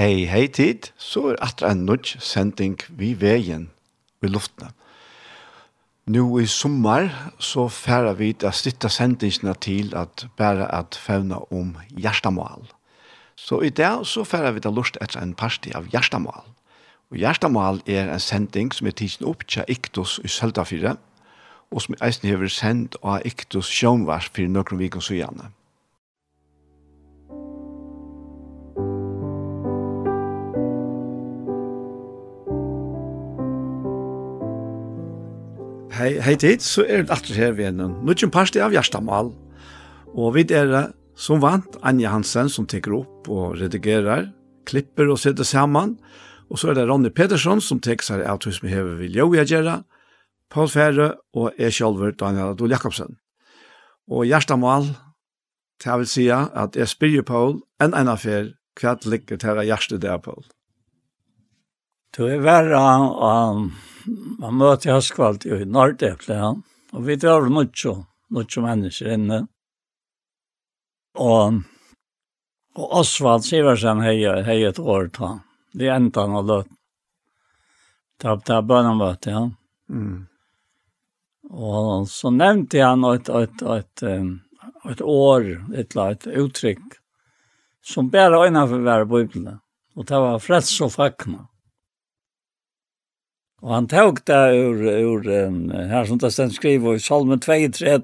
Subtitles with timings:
[0.00, 3.66] Hei, hei tid, så er atra en nudj sending vi veien
[4.24, 4.70] i luftene.
[6.08, 11.42] Nå i sommer så færer vi til å sitte sendingene til at bare at fevne
[11.52, 12.64] om hjertemål.
[13.36, 16.48] Så i dag så færer vi til lust etter en parti av hjertemål.
[17.12, 20.96] Og hjertemål er en sending som er tidsen opp til Iktus i Søltafire,
[21.68, 25.52] og som eisen hever sendt av Iktus Sjønvars for noen vikens og gjerne.
[36.00, 39.32] hei, hei tid, så er det atter her ved en nødgjent parste av Gjerstamal.
[40.16, 40.84] Og vi er det
[41.20, 44.30] som vant Anja Hansen som teker opp og redigerer,
[44.68, 45.98] klipper og setter sammen.
[46.50, 49.28] Og så er det Ronny Pedersen som teker seg av hos vi hever vil jo
[49.34, 49.82] gjøre,
[50.50, 53.18] Paul Fære og jeg selv Daniel Adol Jakobsen.
[54.10, 54.88] Og Gjerstamal,
[55.84, 58.50] det vil si at jeg spyr Paul en en affær
[58.80, 60.48] hva ligger til Gjerstamal.
[62.16, 66.50] Det er verre om um man møter Haskvald i Nordepple, ja.
[66.90, 67.94] Og vi drar mye,
[68.34, 69.40] mye mennesker inne.
[71.20, 71.60] Og,
[72.78, 75.36] og Osvald Siversen heier, heier et år ta.
[75.74, 76.70] Vi endte han og løt.
[78.20, 79.46] Ta, ta bønnemøte, ja.
[79.90, 80.26] Mm.
[81.50, 84.26] Og så nevnte han et, et, et, et,
[84.92, 86.98] et år, et, et uttrykk,
[87.82, 89.56] som bare øyne for å være bøyblene.
[89.98, 91.46] Og det var freds og fakna.
[93.60, 97.58] Og han tok det ur, ur um, her som det stedet skriver i salmen 2,
[97.76, 97.96] 3,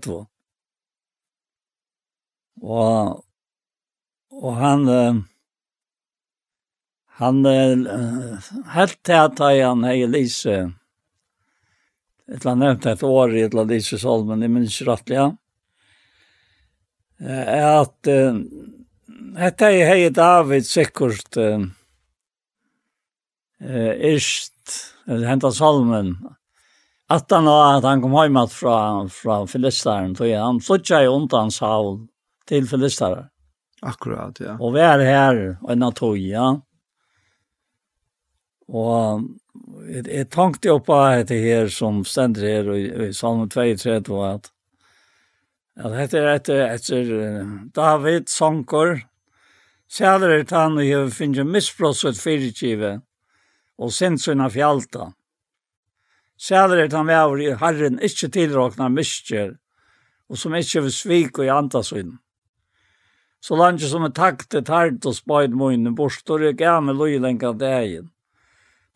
[2.61, 3.23] Og,
[4.37, 5.23] og han, uh,
[7.21, 10.59] han uh, helt til at han hei Lise,
[12.27, 15.23] et eller annet nevnt et år i et eller annet Lise salmen, i minns rettelig,
[15.23, 15.31] ja.
[17.17, 18.43] Uh, at uh,
[19.41, 21.65] hette hei David sikkert uh,
[23.65, 24.56] uh, erst
[25.07, 26.17] hentet salmen.
[27.09, 31.51] Att han var att han kom hem från från Filistaren då han flyttade ju undan
[31.51, 32.07] Saul
[32.47, 33.25] till Filistaren.
[33.81, 34.57] Akkurat, ja.
[34.61, 36.61] Och vi är här och en natoj, ja.
[38.69, 39.21] Och
[39.89, 40.95] jag, jag tänkte ju på
[41.29, 44.53] det här som ständer här i, i Salm 32 att
[45.81, 49.01] att det är ett ett David sångkor.
[49.93, 53.01] Säljer han ju finns ju missbrottet fyrtjive
[53.79, 55.13] og sinnsina fjalta.
[56.37, 59.57] Sæler er han vever i Herren ikkje tilråkna myskjer,
[60.29, 62.17] og som ikkje vil svika i antasyn.
[63.41, 68.11] Så langt som er takte tært og spøyd munnen borstor i gamme løylenka degen.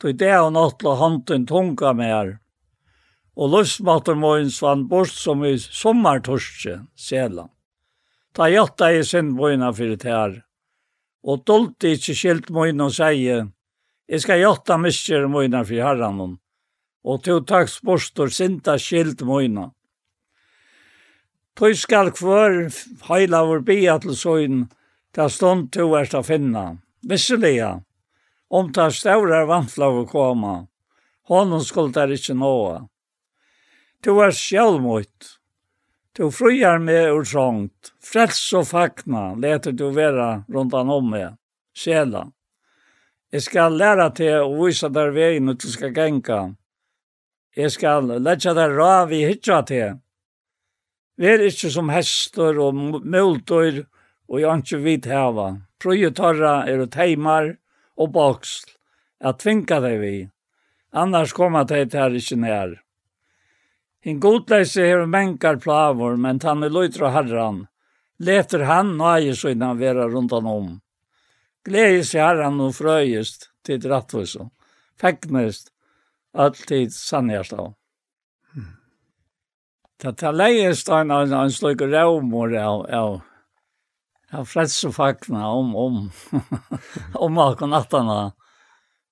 [0.00, 2.38] Toi det og nattla hånden tunga mer,
[3.36, 7.52] og løsmatter munnen svann bort som i sommertorske, selan.
[8.34, 10.36] Ta jatta i sin munnen fyrir tær,
[11.22, 13.44] og dolte ikkje skilt munnen og seie,
[14.10, 16.32] Jeg skal gjøre mye møyna for herran hon,
[17.06, 19.68] og to takk sportor sinta skilt møyna.
[21.54, 22.56] Tøy skal kvar
[23.06, 24.64] heila vår bia til søgn,
[25.14, 26.64] ta stund to er til å finne.
[27.06, 27.70] Visselia,
[28.50, 30.56] om ta stavrar vantla og koma,
[31.30, 32.80] hånden skal der ikke nåa.
[34.02, 35.36] To er sjalmøyt,
[36.18, 41.38] to frujar med ur trångt, frels og fakna leter du vera rundan om meg,
[41.78, 42.26] sjela.
[43.30, 46.40] Jeg skal lære til å vise deg veien og du skal genka.
[47.54, 50.00] Jeg skal lære deg rav i hitja til.
[51.20, 53.84] Vær ikke som hester og multer
[54.30, 55.48] og jeg ikke vidt heva.
[55.78, 57.54] Prøye torra er og teimar
[58.00, 58.74] og boksl.
[59.20, 60.14] Jeg tvinga deg vi.
[60.90, 62.76] Annars kommer deg til her ikke nær.
[64.02, 67.66] En godleise hever menkar plavor, men tanne løytra herran.
[68.18, 70.70] Leter han nøye søgna vera rundan om.
[71.66, 74.48] Gledes i herran og frøyest til rattvisen.
[75.00, 75.70] Feknest
[76.36, 77.72] alltid sannhjert av.
[78.54, 78.76] Hmm.
[80.00, 83.20] Det tar leiest en, en, en slik rævmor av, av,
[84.32, 84.44] av
[84.96, 86.02] fakna om, om,
[87.26, 88.20] om akkunattene.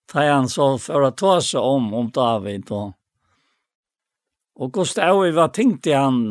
[0.08, 2.70] Ta han så for å ta seg om, om David.
[2.72, 2.94] Og,
[4.56, 6.22] og Gustav, vi var tenkt i han,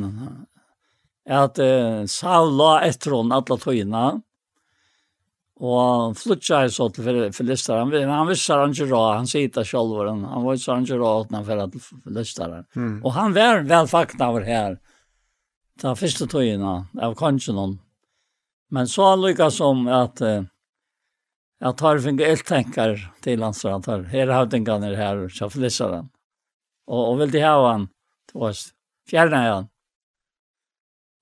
[1.29, 4.05] at uh, Saul la etter henne alle tøyene.
[5.59, 7.79] Og han flyttade så til Filistar.
[7.79, 10.99] Han, han visste han ikke råd, Han sier det selv, Han, han visste han ikke
[10.99, 12.65] råd åt när han till Filistar.
[12.75, 13.05] Mm.
[13.05, 14.77] Og han var vel faktiskt över her,
[15.77, 17.75] Ta første tøyina av kanskje någon.
[18.73, 20.43] Men så han lyckas som at eh,
[21.59, 24.03] jag tar för eltenker til till hans han tar.
[24.03, 26.07] Här har den her, så Filistar.
[26.87, 27.89] Og, og vil de ha han.
[28.33, 28.53] Det var
[29.09, 29.67] fjärna han.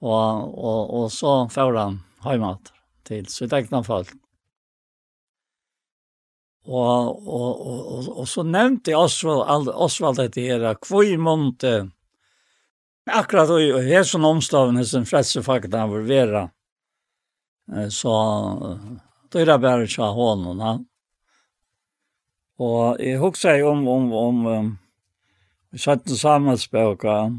[0.02, 2.74] Och, och, och så får han heimat
[3.04, 4.10] till sitt egna folk.
[6.66, 11.18] Og, og, og, og, og så nevnte Osvald, Osvald dette her, hvor i
[13.06, 16.50] akkurat i hesen omstavene som fleste fakta var vera,
[17.90, 18.14] så
[19.30, 20.60] då er det bare ikke hånden.
[20.60, 20.78] Ja.
[22.60, 24.78] Og jeg husker om, om, om, om
[25.72, 27.32] vi satt en samarbeidsbøk, ja.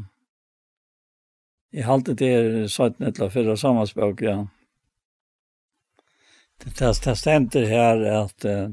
[1.73, 4.37] Jeg halte det er satt en eller fyrre samarbeidsbøk, ja.
[6.63, 8.69] Det, det, det stender her at, uh,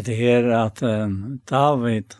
[0.00, 2.16] det her at um, David,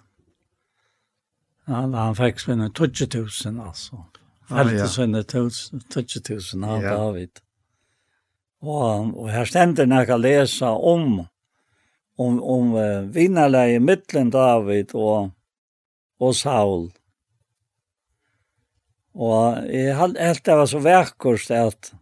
[1.64, 4.02] han, han fikk svinne 20.000 altså.
[4.52, 6.96] Alltså ah, svinne 20.000 av ja.
[6.96, 7.40] David.
[8.62, 11.22] Og, og her stender når jeg leser om,
[12.20, 15.32] om, om uh, vinnerleie mittelen David og,
[16.20, 16.90] og Saul.
[19.12, 21.92] Og jeg helt det var så verkost at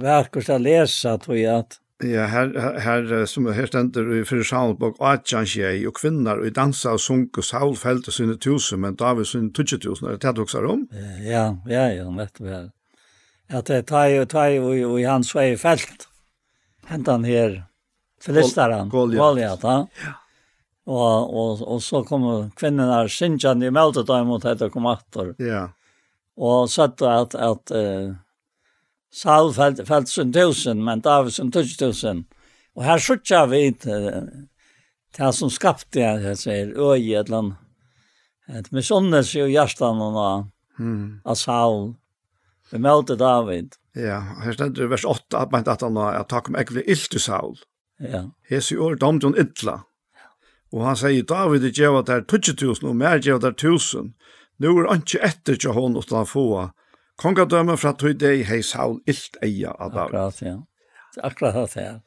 [0.00, 1.64] verkost att läsa tror jag
[2.02, 6.54] Ja, her, her som her stender i fyrir salbog, atjan Sjei og kvinnar og i
[6.54, 10.32] dansa og sunk og Saul felte sinne tusen, men David sinne tutsi tusen, er det
[10.34, 10.80] det du om?
[11.22, 12.72] Ja, ja, ja, vet du vel.
[13.48, 16.08] At det er tøy og tøy og i hans vei felt,
[16.90, 17.60] hentan her,
[18.20, 19.78] filisteren, Goliath, ja.
[20.02, 20.16] ja.
[20.90, 22.26] Og, og, og så kom
[22.58, 25.36] kvinnerna sinjan i meldet dem mot etter kom atter.
[25.38, 25.68] Ja.
[26.34, 28.16] Og sett at, at, at
[29.12, 31.76] Saul felt felt sin tusen men David sin tusen.
[31.78, 32.24] tusen.
[32.76, 33.96] Og her skjuter vi inte
[35.16, 37.58] det som skapte jeg sier, øy, et eller annet.
[38.48, 40.48] Ett missunnes jo hjertan og
[40.78, 41.20] mm.
[41.24, 41.94] av Saul.
[42.70, 43.76] Vi möter David.
[43.94, 47.10] Ja, her ständer vers 8 at man inte att han har takk om äcklig ilt
[47.10, 47.58] till Saul.
[47.98, 48.30] Ja.
[48.48, 49.82] Hes i år damte hon illa.
[50.72, 54.14] Og han sier, David er gjevet der 20 000, og mer gjevet der 1000.
[54.58, 56.70] Nå er han ikke etter til hon, og han får
[57.20, 60.16] kongadømme fra tog deg hei Saul illt eia av David.
[60.16, 60.56] Akkurat, ja.
[61.22, 61.98] Akkurat det, ja.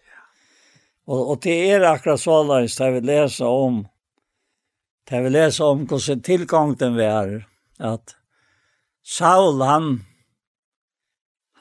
[1.05, 3.83] Og, og det er akkurat så langt det vi leser om,
[5.05, 7.35] det vi leser om hvordan tilgången vi er,
[7.77, 8.15] at
[9.05, 9.99] Saul, han,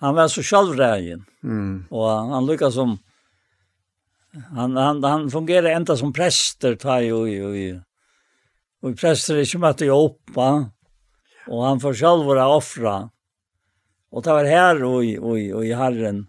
[0.01, 1.85] han var så sjølvregen, Mm.
[1.93, 2.95] Og han, han som,
[4.57, 7.83] han, han, han fungerer enda som prester, ta jo, jo, jo.
[8.85, 10.49] Og prester er ikke møtte jo oppa,
[11.49, 12.95] og han får sjálvra offra.
[14.15, 16.25] Og det var her og, og, og i Herren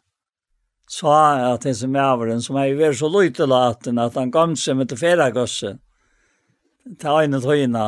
[0.90, 4.78] sa at det som er den, som er vært så løytelaten at han gav seg
[4.80, 5.76] med til feragøsse,
[7.02, 7.86] til øyne tøyene,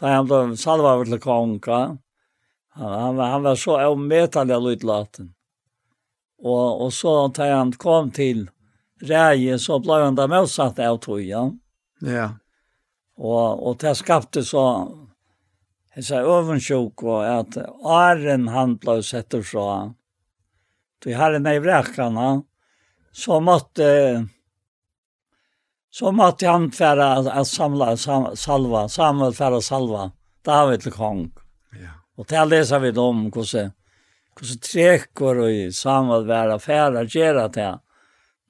[0.00, 1.80] da han ble salva over til konga,
[2.76, 5.32] han, han, han var så avmetelig løytelaten.
[6.40, 8.46] Og, og så da han kom til
[9.04, 11.58] reie, så ble han da motsatt av tøyene.
[12.00, 12.30] Ja.
[13.20, 14.62] Og, og det skapte så
[15.94, 19.66] hessa övensjuk og at æren han ble sett og så.
[21.00, 22.42] Du hade nej vräkarna
[23.12, 24.26] så måtte
[25.90, 30.10] så måtte han färra at samla sam, salva Samuel färra salva
[30.44, 31.32] David til kong.
[31.72, 31.96] Ja.
[32.16, 33.72] Og til det vi om hvordan
[34.38, 37.80] hvordan trekker og Samuel vara färra gera til.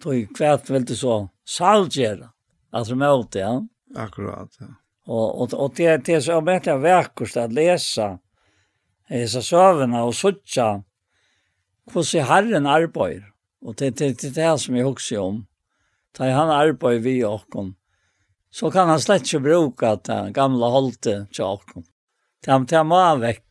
[0.03, 2.31] Tog kvært vel til så salgera.
[2.73, 3.35] Altså mot.
[3.35, 3.61] Ja.
[3.97, 4.49] Akkurat.
[4.61, 4.80] Ja.
[5.11, 8.13] Og, og, og det det er så bättre verkost å lese
[9.11, 10.85] disse sövna og sucha
[11.91, 13.27] hvordan Herren arbeider.
[13.67, 15.47] Og det det det er det som jeg husker om.
[16.15, 17.75] Da han arbeider vi åkken.
[18.51, 21.85] Så kan han slett ikke bruke det gamla hållet till och
[22.45, 23.45] det er tam var veck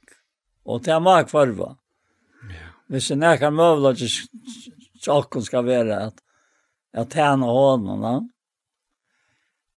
[0.63, 1.75] och tam var kvarve.
[2.49, 2.69] Ja.
[2.87, 4.09] Hvis det en kan mövla till
[5.07, 6.19] och ska vara att
[6.93, 8.29] att tjäna honom.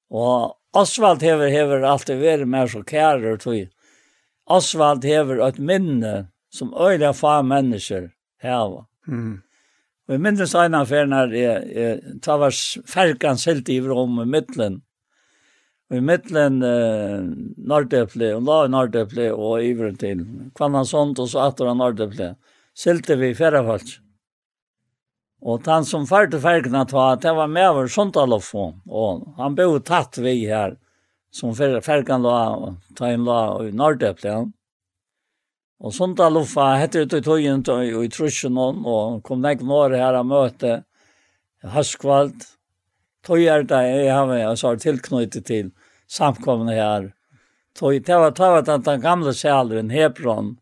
[0.09, 3.69] Och Osvald hever hever alltid vært mer så kærer, tror jeg.
[4.49, 8.11] Osvald hever et minne som øyla fa mennesker
[8.43, 8.85] heva.
[9.07, 9.41] Mm.
[10.09, 12.53] Og jeg minnes en av ferner, jeg, jeg tar var
[12.89, 14.79] ferkans helt i rom i middelen.
[15.89, 17.25] Og i middelen eh,
[17.69, 20.21] Nordeple, og la i Nordeple og iveren til.
[20.57, 22.35] Kvann han sånt, og så atter han Nordeple.
[22.77, 23.99] Silte vi ferrafalsk.
[25.39, 30.19] Og han som færte fergene ta, det var med over Sondalofon, og han ble tatt
[30.19, 30.75] vi her,
[31.31, 32.39] som fergen la,
[32.97, 34.51] ta inn la i Nordøplen.
[35.79, 40.27] Og Sondalofa hette ut i tøyen og i trusjen og kom nek nåre her og
[40.27, 40.81] møte
[41.63, 42.41] Haskvald.
[43.23, 45.71] Tøyer det jeg har altså, tilknyttet til
[46.07, 47.13] samkomne her.
[47.79, 50.57] Tøy, det var tøy at den gamle sæleren Hebron,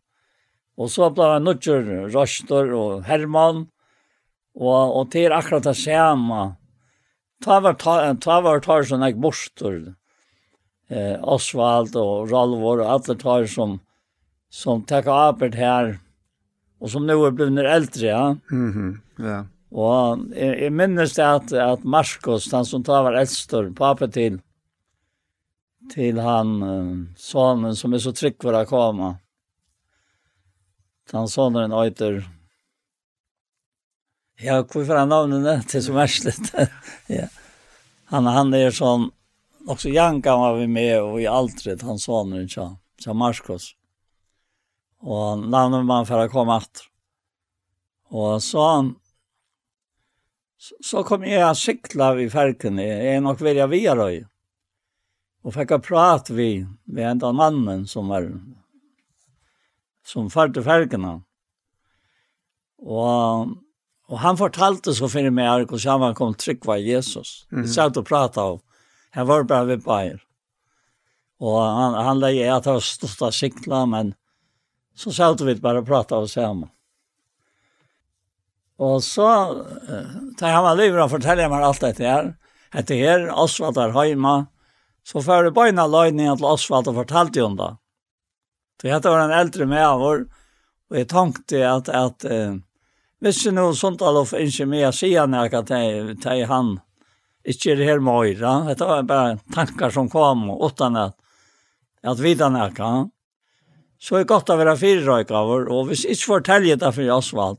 [0.78, 3.66] og så ble han nødgjør Røster og Hermann,
[4.58, 6.40] Og, og det er akkurat det samme.
[7.44, 9.76] Ta var ta, ta var tar som jeg borster.
[10.90, 13.78] Eh, Osvald og Ralvor og alle tar som,
[14.50, 15.94] som takker arbeid her.
[16.82, 18.36] Og som nå er blevet eldre, ja.
[18.50, 19.24] Mm -hmm.
[19.26, 19.44] ja.
[19.70, 24.40] Og jeg, jeg minnes det at, at Marskos, han som tar var eldstor, pappa til,
[25.92, 29.18] til han, sonen som er så trygg for å komme.
[31.12, 32.24] Han sonen øyter,
[34.40, 36.52] Ja, hvorfor er det, til som verslet?
[37.18, 37.26] ja.
[38.12, 39.08] Han, han er sånn,
[39.66, 43.74] också Janka var vi med och i altret, han sa nu så, så Marskos.
[45.00, 46.86] Och navnet man for att komme etter.
[48.08, 48.94] Och så,
[50.80, 54.10] så kom jag att sykla vid färken, jeg är nog vilja via då.
[55.42, 55.82] Och fick jag
[56.30, 58.40] vi, vi vid en av mannen som var,
[60.04, 61.22] som färde färkerna.
[62.78, 63.46] Och
[64.08, 67.44] Og han fortalte så finner meg her hvordan han kom trygg var Jesus.
[67.52, 67.62] Mm.
[67.66, 68.62] Vi satt og pratet om.
[69.16, 70.22] Han var bare ved Bayer.
[71.38, 74.14] Og han, han leie at han stod av sikla, men
[74.98, 76.70] så satt vi bare og pratet om sammen.
[78.78, 79.26] Og så,
[80.38, 82.30] da han var livet, og forteller meg alt dette her.
[82.74, 84.46] Etter her, Osvald er hjemme,
[85.08, 87.70] Så får det bøyna løgningen til Osvald og fortalte om det.
[88.76, 90.26] Så dette var en eldre med av vår,
[90.90, 92.58] og jeg tenkte at, at, uh,
[93.20, 96.80] Visst nu sånt ikke inte mer säga när ikke til, til han
[97.44, 98.74] inte det här mojra.
[98.74, 101.16] Det var bara tankar som kom uten att
[102.02, 103.10] at vi när kan.
[103.98, 107.58] Så är gott att vara røykaver, och hvis jeg ikke forteller det for Oswald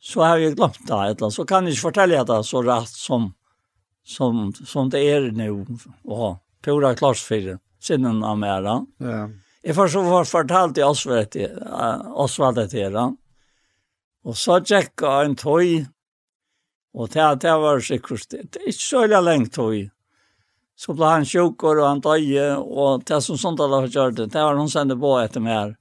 [0.00, 3.34] så har jag glömt det eller så kan jeg ikke fortelle det så rätt som
[4.04, 5.66] som som det är nu
[6.04, 8.86] og pura klarsfyrer sinnen av mera.
[8.98, 9.28] Ja.
[9.62, 11.36] Jeg får så var fortalt i Oswald
[12.14, 13.12] Oswald det här.
[14.26, 15.86] Og så tjekka en tøy,
[16.92, 19.88] og det, det var sikkert, det er ikke så lenge tøy.
[20.80, 24.30] Så ble han sjukker og han døye, og det som sånt hadde har gjort det,
[24.32, 25.74] det var noen sende på etter meg her.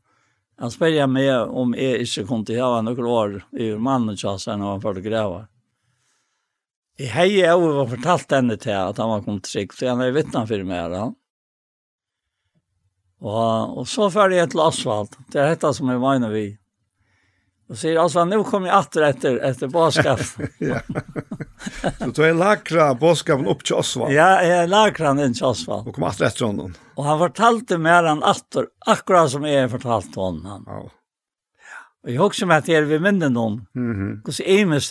[0.60, 4.74] Han spør meg om jeg ikke kom til hava noen år i mannen tjassen når
[4.74, 5.46] han følte greva.
[7.00, 10.12] Jeg hei jeg over fortalt henne til at han var kommet trygg, så han er
[10.12, 10.96] vittna for meg her.
[10.98, 11.05] Ja.
[13.19, 16.50] Og, og så fer jeg til asfalt, det er dette som jeg mener vi.
[17.70, 20.20] Och säger alltså nu kommer jag åter efter efter boskap.
[20.58, 20.80] ja.
[22.00, 24.14] Så då är lakra boskapen upp till Osvald.
[24.14, 25.88] Ja, är lakran in till Osvald.
[25.88, 26.74] Och kommer åter efter honom.
[26.96, 30.64] Och han fortalte mer än åter akkurat som jag fortalt honom.
[30.68, 30.92] Ja.
[32.04, 33.54] Och jag också med att er vi minnen någon.
[33.74, 33.92] Mhm.
[33.92, 34.82] Mm Kus är med.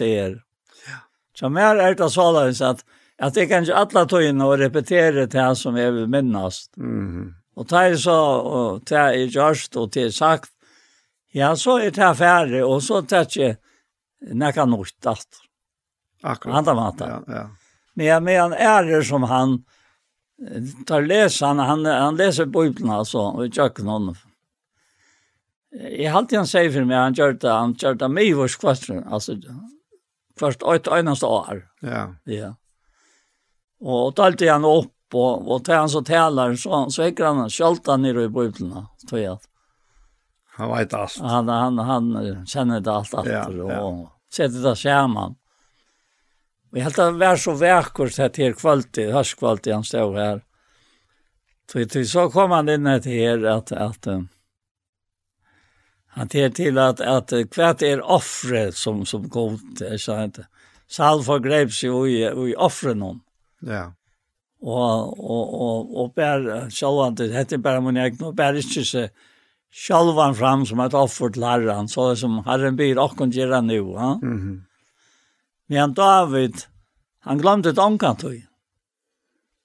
[0.87, 0.93] Ja.
[1.35, 2.85] Så mer är det så så att
[3.23, 6.77] att det kanske alla tøyene och repetera det här som är vi minnast.
[6.77, 7.35] Mhm.
[7.57, 10.51] Och det så och det är just och det sagt
[11.33, 13.59] Ja, så er det ferdig, og så tar jeg
[14.21, 15.43] nekka nøyt alt.
[16.23, 16.57] Akkurat.
[16.57, 17.09] Andra maten.
[17.09, 17.49] Ja, ja.
[17.95, 19.65] Men jag menar är det som han
[20.87, 24.15] tar lese, han han, han läser bibeln alltså och ikke någon.
[25.99, 28.61] Jag har alltid han säger för mig han gör det han gör det med vår
[28.61, 29.33] kvastren alltså
[30.39, 31.69] först ett enaste år.
[31.81, 32.15] Ja.
[32.25, 32.55] Ja.
[33.81, 37.51] Och da alltid han upp och og til han så taler, så så ikke han
[37.51, 39.39] skälta nere i bibeln tror jag.
[40.59, 41.19] Han vet allt.
[41.19, 43.81] Han, han, han känner det allt efter ja, ja.
[43.81, 45.35] och sätter det man.
[46.73, 50.43] Vi helt det var så verkligt här till kvalitet, hörskvalitet han stod här.
[51.73, 54.07] Så, så kom han in till er att, att,
[56.07, 60.47] han till till att, att kvart är offre som, som god, jag sa inte.
[60.88, 63.21] Salv greps ju i, i offren om.
[63.61, 63.93] Ja
[64.62, 69.09] og og og og ber det, det er bara min egen, og ber ikki se
[69.73, 73.61] sjálvan fram som et offer til Herren, så det som Herren byr och kan göra
[73.61, 73.75] nu.
[73.75, 74.19] Ja?
[74.23, 74.63] Mm -hmm.
[75.67, 76.55] Men David,
[77.21, 78.43] han glemte et omkant høy.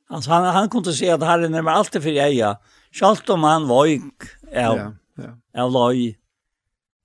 [0.10, 2.58] Alltså han, han kunde se att Herren är med allt för eja,
[2.92, 4.00] självt om han var av,
[4.54, 5.64] ja, ja.
[5.64, 6.20] av loj.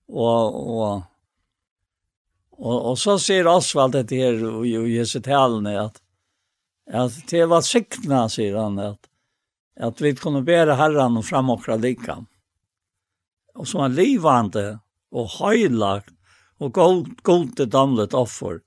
[0.08, 1.02] Och, och,
[2.50, 6.02] och, och så ser Osvald det här i Jesu talene att,
[6.92, 9.00] att det var sikna, säger han, att,
[9.80, 11.62] att vi kunde bära Herren och fram och
[13.58, 14.66] og som er livande
[15.10, 16.14] og høylagt
[16.58, 18.60] og god, god damlet offer.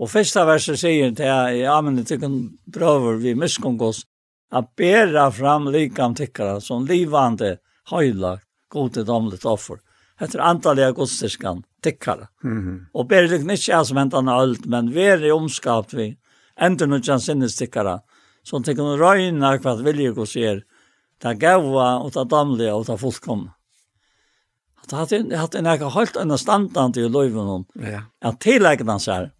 [0.00, 2.36] Og fyrsta verset sier til jeg, ja, men det kan
[2.72, 4.04] prøver vi miskongås,
[4.52, 7.58] at bæra fram likam tykkara som livande,
[7.90, 9.80] høylagt, god damlet offer.
[10.20, 12.28] Etter antallet godstiskan tykkara.
[12.44, 12.78] Mm -hmm.
[12.94, 16.16] Og bæra det ikke jeg som hentan alt, men veri omskapt vi,
[16.60, 18.00] endur nudjan sinnes tykkara,
[18.44, 20.62] som tykken røyner hva vilje gos er,
[21.20, 23.54] ta gaua og ta damle og ta fullkomna
[24.90, 28.02] det hade hade en egen helt en standant i löven Ja.
[28.28, 29.30] Att tillägna så här.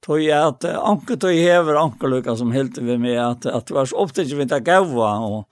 [0.00, 3.74] Tog jag att anke tog hever anke Lukas som helt vi med att att det
[3.74, 5.48] var så ofta vi inte gåva och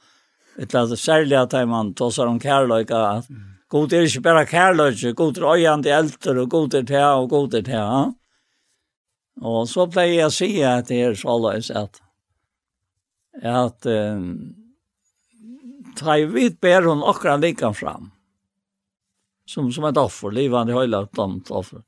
[0.59, 3.27] ett läs särliga att man tossar om kärleka att
[3.69, 7.55] god är inte bara kärleka, god är ojande älter och god är det och god
[7.55, 8.13] är det.
[9.41, 12.01] Och så blev jag säga att det är så alldeles att
[13.43, 14.21] att eh,
[15.97, 18.11] ta i vid ber hon akkurat lika fram
[19.51, 21.83] som som ett offer, livande hela tant offer.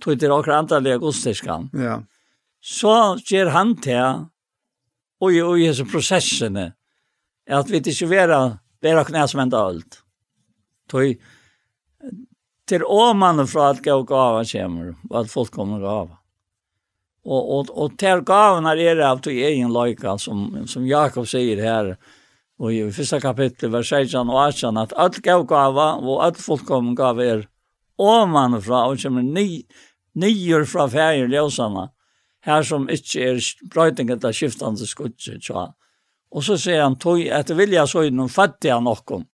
[0.00, 1.70] Tog det också antagliga gostiskan.
[1.72, 2.02] Ja.
[2.60, 4.14] Så ger han till
[5.20, 6.72] och i och i så processen
[7.50, 10.02] att vi inte vera vera knä som ända allt.
[10.90, 11.16] Tog
[12.68, 16.18] till åmannen från att gå och gava kommer och att folk kommer och gava.
[17.24, 21.62] Och, och, och till gavarna är det av till egen lojka som, som Jakob säger
[21.62, 21.96] här
[22.58, 27.24] og i fyrsta kapittel vers 16 og 18 at all gavgava og all fullkommen gava
[27.24, 27.44] er
[27.98, 29.62] omanfra og kommer ni,
[30.18, 31.88] nyer fra fæger ljøsana
[32.48, 33.42] her som ikke er
[33.72, 35.68] brøytinget av skiftande skudse tja.
[36.30, 39.24] og så sier han tog etter vilja så i noen fattiga nokkom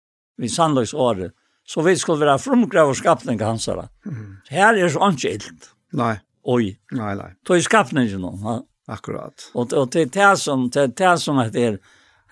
[0.41, 1.33] vid sannlagsåret
[1.65, 4.45] så vi skulle være frumgrav og skapning hans mm.
[4.53, 7.33] her er så ikke illt nei oi Nei, nei.
[7.47, 8.63] Tog skapning skapningen nå.
[8.85, 9.47] Akkurat.
[9.57, 11.79] Og, og til det som, til det som heter,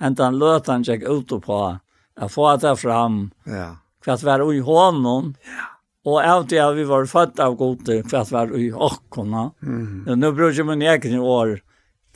[0.03, 1.61] enn den løtan gikk ut på,
[2.21, 3.69] jeg får det fram, ja.
[4.05, 5.35] hva det var i hånden,
[6.03, 9.45] og av det vi var født av gode, hva det var i åkkene.
[9.63, 10.11] Mm.
[10.19, 11.61] Nå bruker min egen år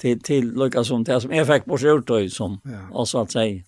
[0.01, 2.83] til, til lukka som det som jeg fikk på skjortøy, som ja.
[2.91, 3.63] også at sier.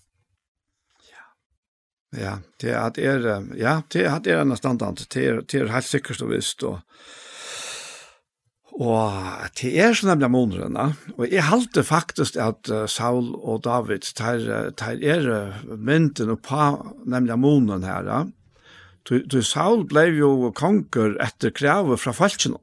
[2.16, 3.26] Ja, det er at er,
[3.60, 6.64] ja, det er at er en standard, det er, det er helt sikkert og visst,
[6.64, 6.80] og
[8.78, 10.76] Og det er så nemlig måneden,
[11.16, 14.44] og jeg halte faktisk at Saul og David tar,
[14.78, 15.26] tar er
[15.66, 16.68] mynden og på
[17.02, 18.28] nemlig måneden her.
[19.08, 22.60] Du, Saul ble jo konger etter kravet fra falskene.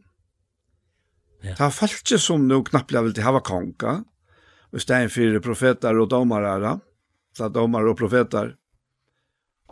[1.41, 1.53] Ja.
[1.53, 4.03] Det var falskene som nå knapplega ville til hava konger,
[4.71, 6.77] og stein for profeter og domare,
[7.35, 8.53] så domare og profetar.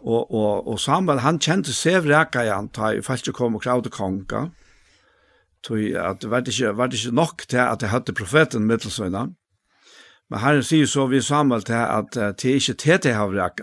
[0.03, 3.93] Og, og, og Samuel, han kjente seg vreka igjen, da i falske kom og kravde
[3.93, 4.49] konger
[5.63, 9.28] tog at det var ikke, var ikke nok til at jeg hadde profeten mittelsøgna.
[10.30, 13.54] Men Herren sier så vi Samuel til at det er ikke til til har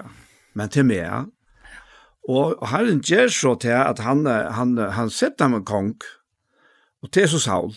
[0.54, 1.30] men til meg.
[2.28, 5.96] Og Herren gjør så til at han, han, han setter ham en kong,
[7.02, 7.74] og til så Saul.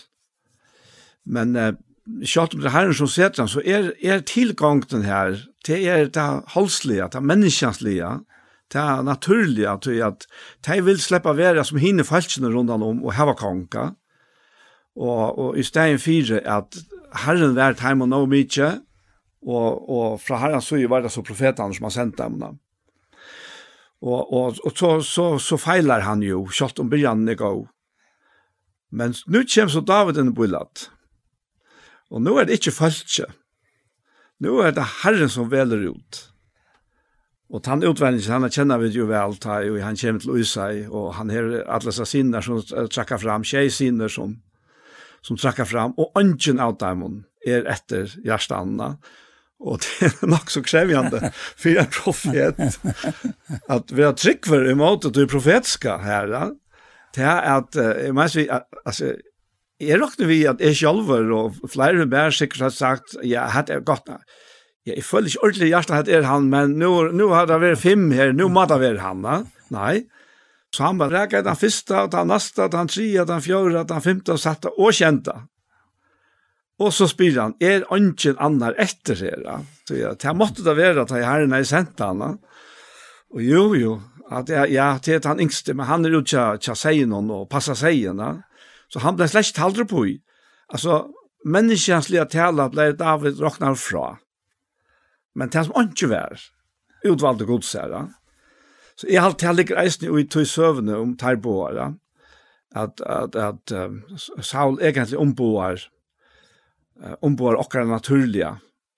[1.26, 1.74] Men eh,
[2.28, 6.28] kjøtt om det Herren som setter ham, så er, er tilgången her, det er det
[6.54, 8.12] halslige, det menneskenslige,
[8.74, 9.70] det er naturlige,
[10.04, 10.26] at
[10.68, 13.92] de vil slippe være som hinne falskene rundt om og hava konga.
[14.96, 16.78] Og, og i stedet fire at
[17.24, 18.70] Herren vært hjemme nå mye,
[19.44, 22.40] og, og fra Herren så var det så profetene som har sendt dem.
[22.42, 22.54] Da.
[24.04, 27.66] Og, og, og så, så, så feiler han jo, selv om byen er god.
[28.92, 30.90] Men nu kommer så David inn i byllet.
[32.14, 33.26] Og nu er det ikke følelse.
[34.44, 36.20] Nu er det Herren som veler ut.
[37.54, 41.30] Og han utvelningen, han kjenner vi jo vel, ta, han kommer til Øysei, og han
[41.30, 44.38] har alle sine sinner som trakker fram, tjej som
[45.24, 48.94] som trakkar fram, og ønsken av dem er etter hjertene.
[49.64, 52.60] Og det er nok så krevjande for en profet
[53.72, 56.34] at vi har tryggver imot at du er profetska her.
[57.16, 58.48] Det er at, jeg mener vi,
[58.84, 59.14] altså,
[59.80, 63.86] jeg råkner vi at jeg sjálfur og flere bær sikkert har sagt, ja, hatt er
[63.86, 64.20] godt, ja,
[64.84, 68.10] jeg føler ikke ordentlig hjertet at er han, men nå, nå har det vært fem
[68.12, 69.38] her, nå må det være han, da.
[69.72, 70.04] Nei,
[70.74, 74.72] Så han bare rækket den første, den neste, den tredje, den fjøre, den femte, sjette
[74.74, 75.36] og kjente.
[76.82, 79.44] Og så spyr han, er ønsken annar etter her?
[79.86, 82.24] Så ja, det måtte det være at jeg herren er sendt han.
[83.34, 84.00] Og jo, jo,
[84.34, 87.30] at jeg, ja, det er han yngste, men han er jo ikke, å si noen
[87.34, 88.10] og passe seg
[88.90, 90.18] Så han ble slett aldri på i.
[90.74, 91.04] Altså,
[91.46, 94.18] menneskjanslige tala ble David råknar fra.
[95.36, 96.42] Men det som ikke var,
[97.06, 97.46] utvalgte
[97.90, 98.04] ja?
[98.96, 101.94] Så jeg har alltid ligger eisen i tog søvne om tarboere,
[102.76, 105.82] at, at, at um, Saul egentlig omboer,
[107.02, 108.54] uh, omboer okra naturlige,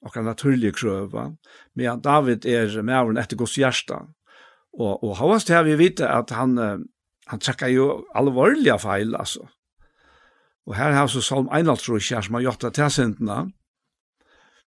[0.05, 1.33] okra naturlige krøver,
[1.75, 4.03] men David er med etter Guds hjerte.
[4.75, 6.57] Og, og hans til vi vite at han,
[7.27, 9.47] han trekker jo alvorlige feil, altså.
[10.65, 13.51] Og her har så Salm 51 som har gjort det til sintene,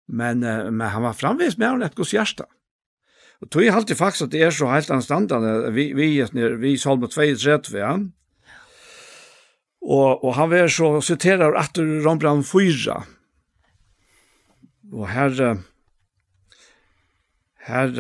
[0.09, 2.47] men, men han var framvist med etter Guds hjerte.
[3.39, 6.09] Og tog halte faktisk at det er så helt anstandende, vi, vi,
[6.59, 7.93] vi salm 32, ja.
[9.89, 12.97] Og, og han vil så siterar etter Rombrand 4.
[14.93, 15.59] Og her,
[17.69, 17.93] her,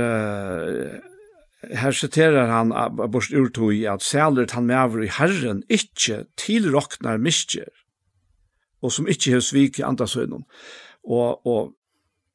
[1.70, 2.74] her siterar han
[3.12, 7.70] borst urtog at sælert han med i Herren ikke tilroknar miskjer,
[8.82, 10.44] og som ikke har svik i andre sønnen.
[11.06, 11.77] Og, og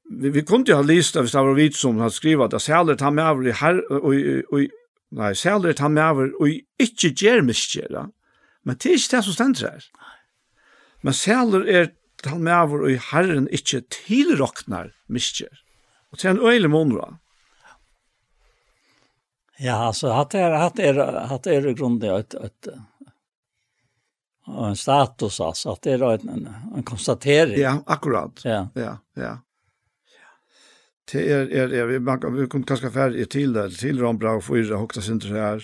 [0.10, 3.16] vi, vi kunde ju ha list av var Vit som har skrivit att sælert han
[3.16, 4.14] med över i herr och
[4.54, 4.60] och
[5.12, 8.10] nej sælert han med över och inte ger miskära.
[8.64, 9.84] Men det är ikke det som ständer her.
[11.02, 11.92] Men Sälert är
[12.24, 15.60] han med över och i herren inte tillrocknar miskär.
[16.12, 17.18] Och sen öle monra.
[19.58, 22.68] Ja, alltså att är att är att är grunden att att
[24.48, 27.62] en status altså, att det är en en konstatering.
[27.62, 28.42] Ja, akkurat.
[28.44, 28.68] Ja.
[28.74, 29.43] Ja, ja.
[31.12, 34.44] Det är är er, vi man vi kommer kanske ferdig till det, til Rambra och
[34.44, 35.64] fyra högsta Sinter här.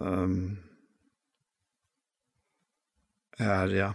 [0.00, 0.56] Ehm um,
[3.38, 3.94] är ja.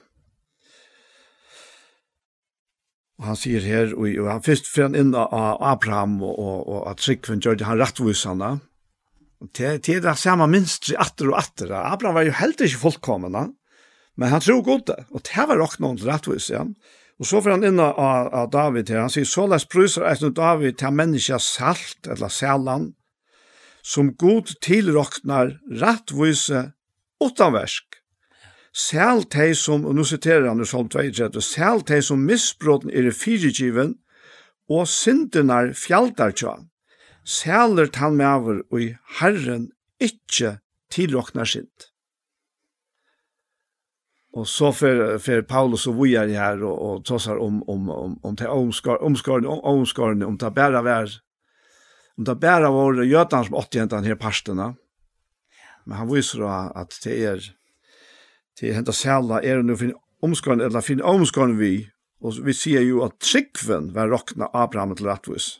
[3.17, 6.67] Og han sier her, og, og han først fyrir han inn av Abraham og, og,
[6.67, 8.60] og at Tryggven gjør det han rettvisene.
[9.58, 11.74] Det, det er det samme minstri atter og atter.
[11.74, 13.48] Abraham var jo heller ikke fullkommende,
[14.15, 15.00] men han tror godt det.
[15.10, 16.76] Og det var nok noen rettvis igjen.
[16.78, 17.07] Ja.
[17.17, 20.77] Og så får han inn av, av David her, han sier, såleis prøyser etter David
[20.77, 22.91] til menneska salt, eller sælan,
[23.82, 26.67] som god tilroknar rattvise
[27.23, 27.97] utanversk.
[28.77, 33.10] Sælt hei som, og nå siterer han i Salm 32, sælt hei som misbråten er
[33.10, 33.95] i fyrirgiven,
[34.69, 36.58] og syndenar fjaldar tja.
[37.25, 39.71] Sæler han med over, og i Herren
[40.03, 40.60] ikkje
[40.93, 41.89] tilroknar sint.
[44.38, 48.19] Och så för för Paulus och vi her här och och tossar om om om
[48.23, 51.10] om till omskar omskar omskar om ta bæra vär.
[52.17, 54.76] Om ta var vår Götans 80 hentan här pastorna.
[55.86, 56.41] Men han visar
[56.82, 57.41] att det er
[58.60, 63.04] det henta sälja är nu fin omskar eller fin omskar vi och vi ser ju
[63.04, 65.60] att tryckven var rockna Abraham till rättvis.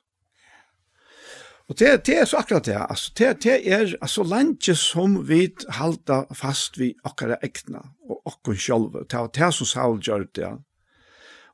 [1.68, 5.50] Og det, det er så akkurat det, altså, det, det er altså, lenge som vi
[5.76, 10.54] halda fast vi okkara egna og okkun sjálve, det var det som Saul gjør det.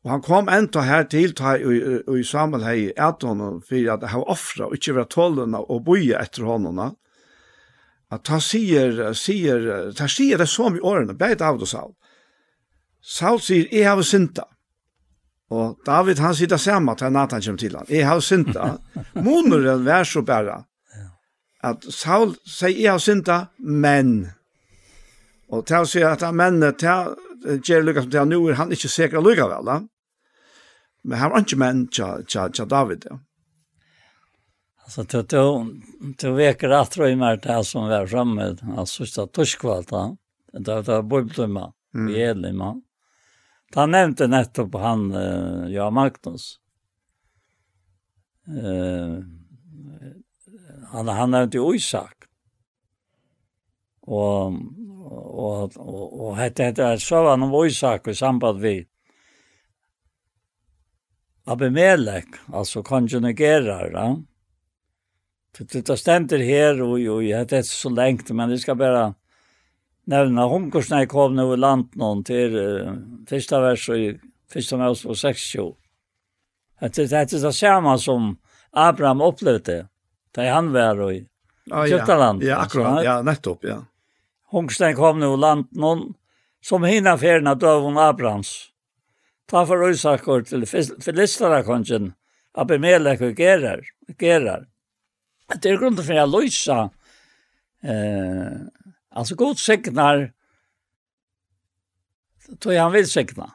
[0.04, 3.89] Og han kom enda her til ta og, og, i Samuel hei et honom for
[3.93, 6.82] at han offra og ikke var tålende og boie etter honom.
[8.13, 11.95] At han sier, sier, han sier det så mye årene, beit av det Saul.
[13.02, 14.45] Saul sier, jeg har synda.
[15.51, 17.89] Og David han sitter samme til Nathan kommer til han.
[17.89, 18.77] Jeg har synda.
[19.25, 20.63] Moneren vær så bare.
[21.63, 24.32] At Saul sier jeg har synda, men.
[25.49, 29.21] Og til å si at men til Jerry Lucas til nu er han ikke sikker
[29.21, 29.82] lykke vel da.
[31.03, 33.08] Men han var ikke men til David.
[33.12, 33.19] Ja.
[34.84, 35.67] Alltså då då
[36.19, 40.17] då veker att tro i mer det som var framme alltså så torskvalta.
[40.53, 41.73] Det var bubblorna.
[41.91, 42.82] Vi är det man.
[43.75, 45.12] Han nämnde nettopp han,
[45.71, 46.59] ja, Magnus.
[48.47, 49.23] Uh,
[50.91, 52.25] han, han nämnde ju Isak.
[54.01, 54.53] Og,
[55.05, 58.75] og, og, og hette hette er søvann om Isak i samband vi
[61.45, 64.15] Abimelech, altså konjunegerar, ja.
[65.57, 68.75] Det, det, det stender her, og, jo, og hette är så lengt, men det skal
[68.75, 69.13] bare
[70.05, 72.93] nevna hungersnei kom nu i land någon till uh,
[73.29, 74.19] första vers i
[74.53, 75.75] första vers på 60.
[76.79, 78.37] Att det är det samma som
[78.71, 79.87] Abraham upplevde
[80.31, 81.27] där han var i
[81.71, 82.37] ah, ja.
[82.41, 83.03] ja, akkurat.
[83.03, 83.85] Ja, nettopp, ja.
[84.51, 86.13] Hungersnei kom nu i land någon
[86.61, 88.69] som hinna färna dövon Abrahams.
[89.45, 90.65] Ta för Isakor till
[91.01, 92.13] Filistara kongen
[92.53, 93.81] Abimelech och Gerar.
[94.19, 94.67] Gerar.
[95.61, 96.89] Det är grunden för jeg lösa
[97.83, 98.82] eh
[99.13, 100.34] Alltså god segnar
[102.60, 103.54] tog han vill segna.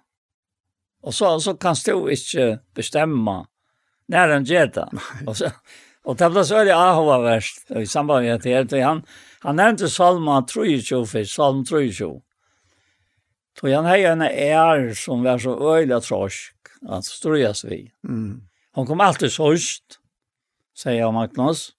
[1.02, 3.46] Och så, så kan du inte bestämma
[4.06, 4.88] när han gör det.
[5.26, 5.50] Och, så,
[6.02, 8.82] och det blev så är det Ahova värst i samband med det här.
[8.82, 9.02] Han,
[9.40, 12.06] han nämnde Salma 23 för Salm 23.
[13.60, 16.54] Tog han hej en är som var så öjliga trosk
[16.88, 17.92] att ströjas vi.
[18.04, 18.42] Mm.
[18.72, 19.56] Hon kom alltid så
[20.78, 21.70] säger Magnus.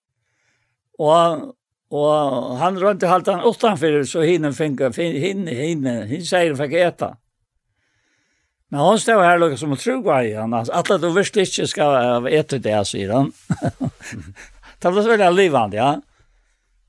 [0.98, 1.56] Och
[1.90, 7.16] Og han rundt i han utenfor, så hinne finka, hinne, hinne, hinne säger fikk eta.
[8.70, 10.54] Men hon stod her lukket som å tro hva i han.
[10.54, 13.32] at du visst ikke skal ete det, sier han.
[14.80, 15.96] det blev så väldigt livande, ja.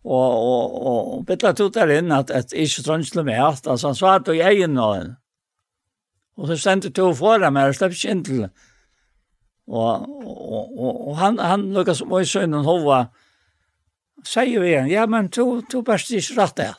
[0.05, 3.67] Og, og, og, og bittla tog der inn at, at ikke trønsle med alt.
[3.67, 4.91] Altså han svarte i egen nå.
[6.41, 8.47] Og så stendte to foran meg og slapp ikke inn til.
[9.69, 13.07] Og, og, og, og han, han lukket som å i sønnen hova,
[14.27, 16.73] sier vi igjen, ja, men to, to best ikke rett det.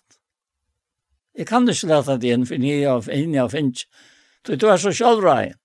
[1.37, 3.85] Jeg kan ikke lete det inn, for jeg er inne og har finnet.
[4.45, 5.57] Så du er så kjølvreien.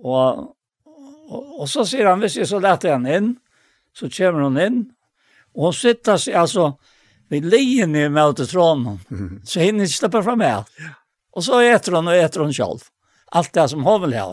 [0.00, 0.54] Og,
[0.86, 3.34] og, og så sier han, hvis jeg så leter han inn,
[3.96, 4.80] så kommer hun inn,
[5.56, 6.70] og hun sitter seg, altså,
[7.30, 9.00] vi ligger ned med til tråden,
[9.46, 10.70] så henne ikke slipper fra meg.
[11.36, 12.86] Og så eter hun, og eter hun selv.
[13.34, 14.30] Alt det som hun vil ha.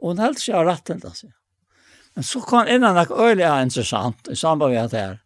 [0.00, 1.39] Og hun helst ikke har rett til det, sier
[2.20, 5.18] Men så kom innan det øyelig er interessant i samband med det her.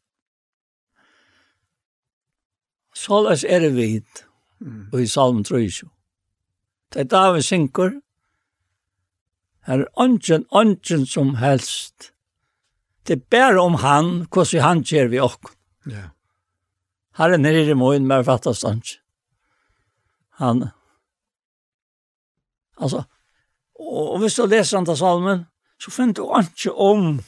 [2.94, 4.20] Såles er det vidt
[4.92, 5.58] og i salm 3.
[6.94, 7.96] Det er David synker.
[9.66, 12.12] Her er ønsken, ønsken som helst.
[13.06, 15.50] Det er bare om han, hvordan han gjør vi også.
[15.90, 16.04] Ja.
[17.18, 19.00] Her er nere i morgen, med jeg fatter.
[20.30, 20.68] Han,
[22.78, 23.02] altså,
[23.80, 25.44] og, og hvis du leser han til salmen,
[25.80, 27.20] så finner du ikke om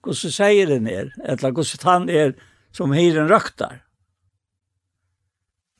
[0.00, 2.34] hvordan sier den er, eller hvordan han er
[2.72, 3.82] som hyren røktar.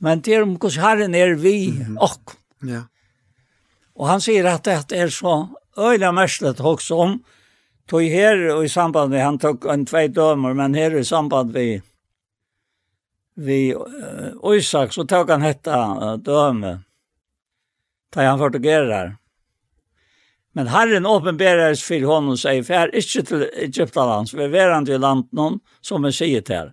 [0.00, 1.98] Men det er om hvordan herren er vi mm -hmm.
[2.00, 2.36] og.
[2.62, 2.82] Ja.
[3.94, 7.24] Og han sier at det er så øyla merslet også om,
[7.88, 11.52] tog her og i samband med, han tok en tvei dømer, men her i samband
[11.52, 11.80] med
[13.34, 16.80] vi uh, Isak så tok han hetta uh, døme.
[18.14, 19.16] Da han fortugerar.
[20.52, 25.60] Men Herren åpenberes for honom seg, for ikke til Egyptalands, vi er verand i landen
[25.80, 26.72] som vi sier til.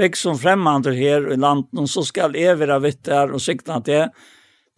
[0.00, 4.08] Bygg som fremmander her i landen, så skal jeg være vitt der og sikna til,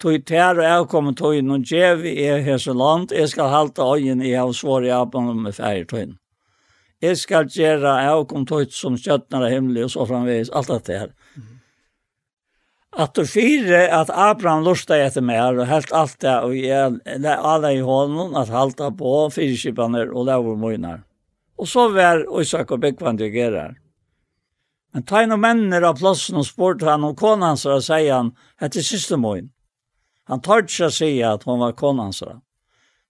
[0.02, 3.86] tog ter og jeg kommer tog inn og djev i hese land, jeg skal halte
[3.86, 6.18] øyen i av svåre jobben med ferie tog inn.
[7.02, 10.98] Jeg skal gjøre jeg kommer tog som kjøttene er himmelig og så framvis, alt dette
[10.98, 11.14] her.
[11.36, 11.61] Mm.
[12.92, 16.98] At du fyre at Abraham lusta etter mer og helt alt det og jeg
[17.32, 21.00] alle i hånden at halta på fyrirskipaner og laver møgnar.
[21.56, 23.78] Og så var Isak og Bekvan her.
[24.92, 28.12] Men ta inn og mennene av plassen og spurte han om konan hans og sier
[28.12, 29.48] han etter siste møgn.
[30.28, 32.20] Han tar ikke å si at hun var konan hans.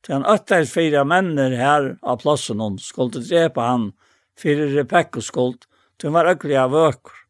[0.02, 3.90] Til han øtter fire mennene her av plassen og skulle drepe han
[4.38, 5.66] fire Rebekko skuld,
[5.98, 7.21] til hun var økkelig av økker.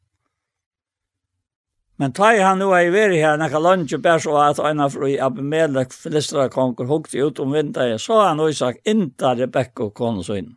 [2.02, 5.20] Men ta han nu i veri her, nekka lunge bær så at eina fru i
[5.22, 10.48] Abimelech filistra konger hukte ut om vinter, så han Isak inta Rebekka konu sin.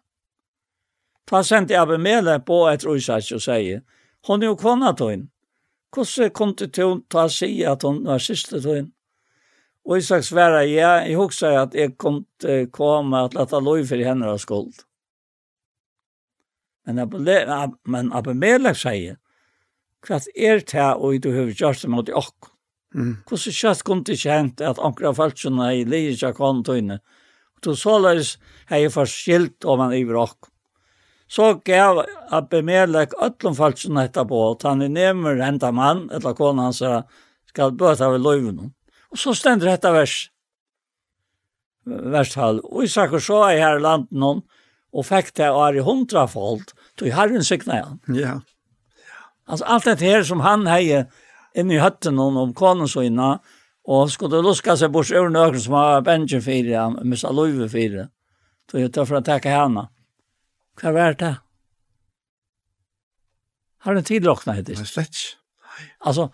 [1.30, 3.84] Ta sendte Abimelech på etter Isak og sier,
[4.26, 5.28] hon er jo kona tøyn.
[5.94, 8.88] Hvordan kom til tøyn ta si at hon var siste tøyn?
[9.86, 14.02] Og Isak sværa, ja, jeg huksa at jeg kom til koma at leta lov for
[14.02, 14.82] henne av skuld.
[16.90, 19.22] Men Abimelech sier,
[20.06, 22.52] hva er det og du har gjort det mot okk.
[22.96, 23.14] Mm.
[23.28, 27.00] Hvordan kjøtt kom det kjent at at ankra falskjønne i livet av kontøyne.
[27.56, 28.36] Og du så løs
[28.70, 30.52] har jeg forskilt om han i okk.
[31.28, 36.84] Så gav Abimelech øtlom falskjønne etterpå, at han er nemmer henta mann, etter kona hans,
[37.50, 38.72] skal bøte av løyven.
[39.12, 40.16] Og så stender dette vers,
[41.86, 42.62] versthall.
[42.70, 44.44] Og Isak og så er her landen noen,
[44.96, 48.00] og fikk det å i hundra folk, tog herren sikna han.
[48.16, 48.38] Ja.
[49.46, 51.12] Alltså allt det här som han hejer
[51.54, 53.40] inne i hötten om, om konen så innan.
[53.84, 58.08] Och skulle luska sig bort ur någon som har bänken fyra, missa löjve fyra.
[58.72, 59.90] Då jag tar för att tacka henne.
[60.82, 61.36] Hva var det?
[63.80, 64.80] Har en tid råknat hittills?
[64.80, 65.16] Nej, slett.
[65.98, 66.34] Alltså,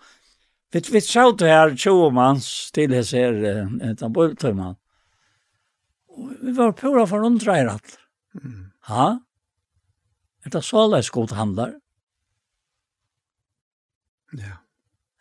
[0.72, 4.34] vi, vi sa det här 20 mans till hans här, utan på.
[6.42, 7.98] Vi var pura förundra i allt.
[8.34, 8.70] Mm.
[8.86, 9.20] Ha?
[10.44, 11.81] Det så lätt god handlar.
[14.38, 14.56] Ja.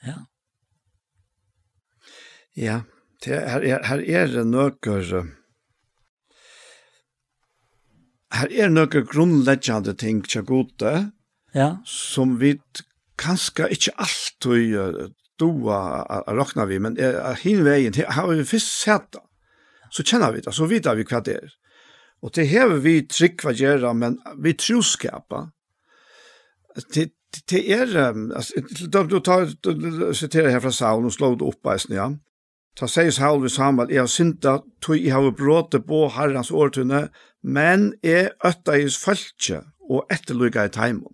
[0.08, 0.18] Ja.
[2.56, 2.82] Ja,
[3.24, 5.06] det er, her, er det nøkker
[8.32, 11.12] her er noen grunnleggende ting til gode
[11.56, 11.76] ja.
[11.88, 12.56] som vi
[13.20, 19.20] kanskje ikke alltid doa råkna vi, men er, hin veien, har vi først sett
[19.92, 21.56] så kjenner vi det, så vet vi hva det er.
[22.22, 25.50] Og det hever vi trygg hva gjøre, men vi troskapa.
[26.94, 27.10] Det,
[27.50, 27.98] det är
[28.36, 28.54] altså,
[29.10, 32.14] du tar citera här från Saul och slog upp på ja.
[32.76, 37.10] Ta sägs Saul vid Samuel, har synda tog i hava bråte på Herrens årtunne,
[37.44, 41.12] men jeg øtta i falske og etterlyga i teimen.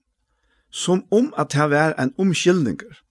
[0.69, 3.01] Som om at det var en omkyldninger.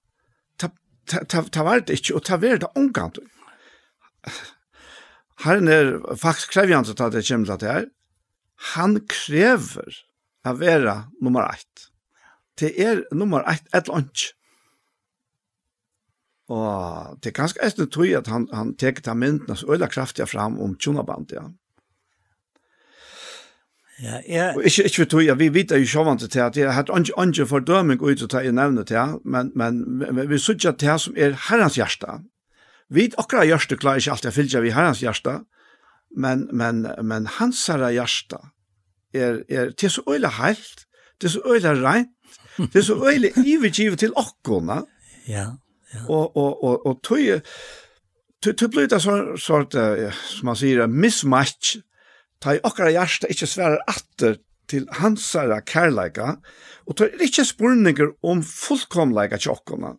[0.58, 0.70] Ta,
[1.08, 3.18] ta, ta, ta var det ikke, og ta var det omgant.
[5.42, 7.90] Herren er faktisk krevjant at det kommer til det her.
[8.76, 10.02] Han krever
[10.46, 11.90] å være nummer ett
[12.60, 14.32] det er nummer ett, et lunch.
[16.48, 20.28] Og det er ganske eisne tog at han, han teker ta myndene så øyla kraftig
[20.30, 21.48] fram om tjonaband, ja.
[24.02, 24.46] Ja, ja.
[24.56, 27.22] Og ikke, ikke for tog, ja, vi vet jo sjåvant til at jeg har ikke
[27.26, 30.88] ikke fordøming ut til å ta i nevnet til, men, men men vi sørger til
[30.88, 32.20] det som er herrens hjerte.
[32.90, 35.40] Vi akkurat hjerte klarer ikke alltid å fylle vi herrens hjerte,
[36.16, 38.38] men, men, men hans herre hjerte
[39.14, 40.86] er, er til så øyla heilt,
[41.20, 42.12] til så øyla rent,
[42.72, 44.82] Det er så øyelig ivergivet til okkona.
[45.28, 45.50] Ja,
[45.94, 46.04] ja.
[46.08, 47.40] Og, og, og, og tøy,
[48.42, 49.68] tøy, tøy blir det sånn, sånn,
[50.14, 51.76] som man sier, mismatch,
[52.40, 54.38] ta i okkara hjärsta ikkje sværar atter
[54.70, 56.36] til hansara kærleika,
[56.86, 59.94] og ta ikkje spurningar om fullkomleika tjokkona,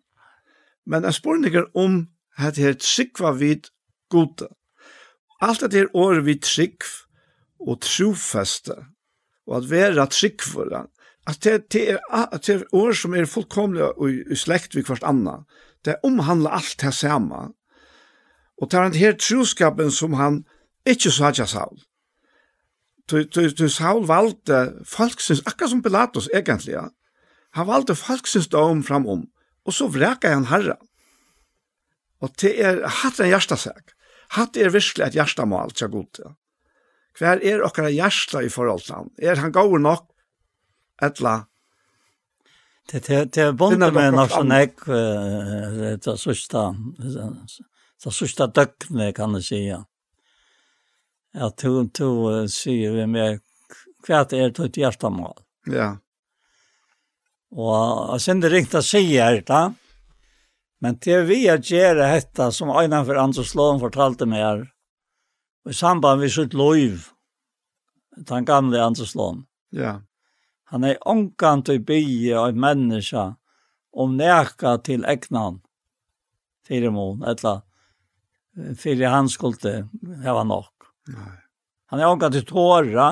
[0.87, 2.05] men er spurningar om
[2.37, 3.71] at her sikva vid
[4.13, 4.49] gode.
[5.41, 6.85] Alt det her år vid sikv
[7.59, 8.75] og trofeste,
[9.47, 10.85] og at vera tryggvara,
[11.27, 14.85] at det det er att det er år som är fullkomliga och i slekt vid
[14.85, 15.45] kvart anna.
[15.85, 17.51] Det omhandlar allt det samma.
[18.61, 20.45] Och er den her troskapen som han
[20.85, 21.79] inte så til Saul.
[23.11, 26.89] Du, Saul valde folksins, akkurat som Pilatus egentligen.
[27.51, 29.27] Han valde folksins dom framom.
[29.65, 30.77] Och så vreka han herra.
[32.21, 33.93] Och det er hatt en hjärtasäk.
[34.29, 36.33] Hatt er virkelig et hjertamål til god.
[37.17, 39.09] Hver er okkara hjärsta i forhold til han?
[39.17, 40.07] Er han gaur nok
[41.01, 41.47] etla.
[42.91, 46.75] Det det det bonde med nationek det sista
[48.03, 49.85] det sista døkne kan du säga.
[51.33, 53.39] Ja, tror to ser vi mer
[54.05, 55.33] kvart är det ett hjärtamål.
[55.65, 55.97] Ja.
[57.51, 59.73] Och sen det riktigt säger det.
[60.79, 64.71] Men det vi att göra detta som Einar för Anders Lån fortalte mig här.
[65.69, 67.03] I samband med sitt liv.
[68.17, 69.45] Den gamle Anders Lån.
[69.69, 70.01] Ja.
[70.71, 73.23] Han er ångan til bygge av en menneske
[73.97, 75.61] om neka til egnan
[76.67, 77.61] fyrir mån, etla
[78.75, 79.87] fyrir han skulle
[80.23, 80.89] heva nok.
[81.13, 81.35] Nei.
[81.87, 83.07] Han er ångan til tåra,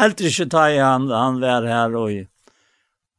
[0.00, 2.22] helt ikke ta i han, han var her og i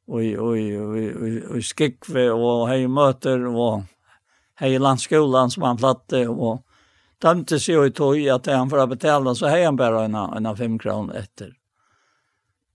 [0.09, 3.83] og og og og skikve og hei møter og
[4.57, 6.63] hei landskolan som han platte og
[7.21, 10.57] dømte seg i tog at han får betala så hei han bare en, en av
[10.57, 11.58] fem kroner etter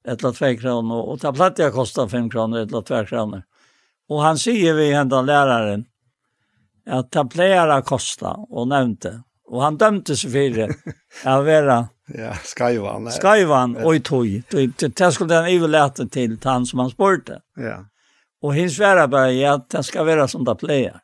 [0.08, 3.42] ett eller två kronor och ta plattan kostar fem kronor ett eller två kronor.
[4.08, 5.84] Och han säger vi hända läraren
[6.86, 10.74] att ta plära kostar och nämnde och han dömdes för det.
[11.24, 11.88] Ja, vera.
[12.06, 13.10] Ja, skajvan.
[13.10, 14.42] Skajvan och i toj.
[14.78, 17.40] Det skulle den överläta till han som han sporte.
[17.56, 17.84] Ja.
[18.40, 21.00] Och hans svära bara att det ska vara som det plejer.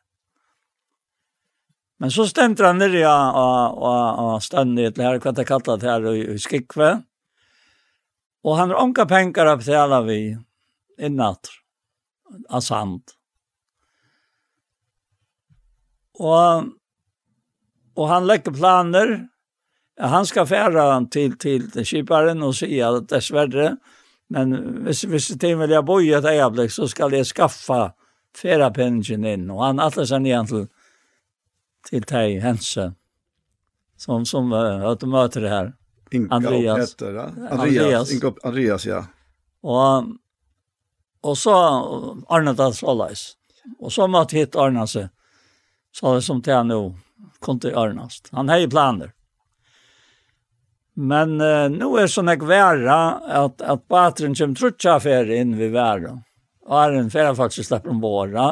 [1.99, 6.39] Men så stämde han ner ja och och stannade till här det kallat här i
[6.39, 7.01] Skikve.
[8.43, 10.37] Og han har onka pengar att betala vi
[10.99, 11.47] innatt.
[12.49, 13.01] Av sand.
[16.19, 16.69] Og,
[17.95, 19.27] og han legger planer.
[19.99, 23.75] Han skal färra han til, til kyparen og si at dessverre,
[24.31, 24.53] Men
[24.85, 27.91] hvis, hvis det vil jeg bo i et øyeblikk, så skal jeg skaffa
[28.37, 29.49] färrapenningen inn.
[29.51, 30.69] Og han atler seg ner til,
[31.89, 32.93] til dig, Hense.
[33.99, 35.73] Som, som uh, att möter det her.
[36.11, 36.93] Inga Andreas.
[36.93, 37.23] Och Peter, ja?
[37.23, 37.51] Andreas.
[37.51, 38.11] Andreas.
[38.11, 39.05] Inga, Andreas, ja.
[39.63, 40.11] Og,
[41.21, 41.55] og så
[42.29, 43.35] Arne det såleis.
[43.79, 45.09] Og så måtte hit Arne seg.
[45.95, 46.81] Så det som til han nå
[47.41, 48.29] kom til Arnast.
[48.31, 49.13] Han har jo planer.
[50.93, 52.97] Men uh, nå er sånn jeg være
[53.41, 56.13] at, at bateren kommer trutja ferie inn ved være.
[56.67, 58.51] Og er en ferie faktisk slipper om våre.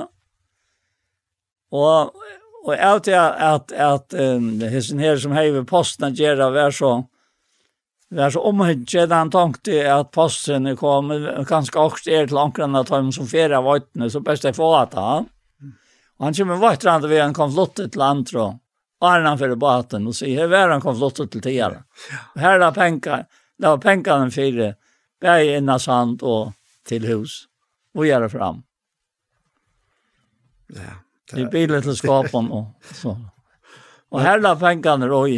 [1.75, 2.15] Og,
[2.63, 6.73] og jeg vet at, at, at um, hessen her som heiver posten gjør det vær
[6.73, 6.93] så
[8.09, 12.77] Det er så omhygge, den tankte at posten er kommet ganske også er til ankeren
[12.79, 15.27] at de som fjerde vøytene, så best jeg får at han.
[16.17, 18.45] Og han kommer vøytrande ved en konflottet til andre,
[18.99, 21.77] og er han for baten og sier, her er han konflottet til tider.
[22.33, 23.27] Og her er penger,
[23.59, 24.73] det var pengene fire,
[25.21, 26.55] bæg innan sand og
[26.89, 27.43] til hus,
[27.93, 28.63] og gjør det fram.
[30.73, 30.97] Ja.
[31.29, 33.13] Det er bilen til skapen og så.
[34.09, 35.29] Og her er pengene, og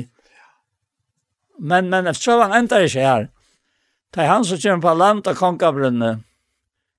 [1.62, 3.28] Men, men så han ända ikke her,
[4.12, 6.16] det er han som kommer på land av kongabrunne.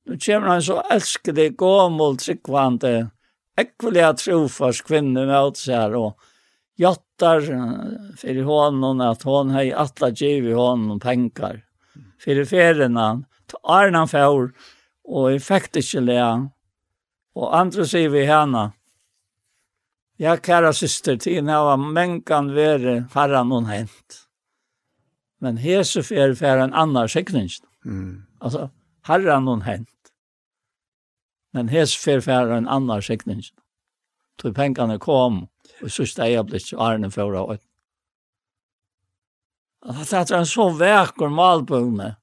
[0.07, 3.11] Nu kommer han så elsker det gåmål tryggvande,
[3.59, 6.15] ekvelige trofars kvinner med alt seg og
[6.79, 7.43] jottar
[8.17, 11.65] för honom at hon hei alla giv i honom penkar.
[12.19, 13.25] För ferien han,
[13.63, 14.55] arn han fjord,
[15.05, 16.49] og jeg fikk lea.
[17.35, 18.71] Og andre sier vi henne,
[20.17, 24.22] ja, kära syster, tiden har mänkan være herran hon hent.
[25.43, 27.49] Men hese fer fer en annan skikning.
[27.85, 28.23] Mm.
[28.39, 28.71] Alltså
[29.03, 30.13] herran hon hänt.
[31.53, 33.43] Men hese fer fer en annan skikning.
[34.39, 35.49] Tog pengarna kom
[35.83, 37.63] och så steg jag blivit arne förra året.
[40.11, 42.17] Det är en så verkor malbunne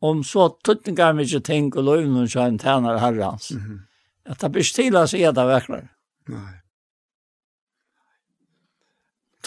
[0.00, 3.50] om så tuttningar mycket ting och löven och så en tjänar herrans.
[3.50, 3.80] Mm.
[4.24, 5.88] Att det blir stilla så är det verkligen.
[6.26, 6.62] Nej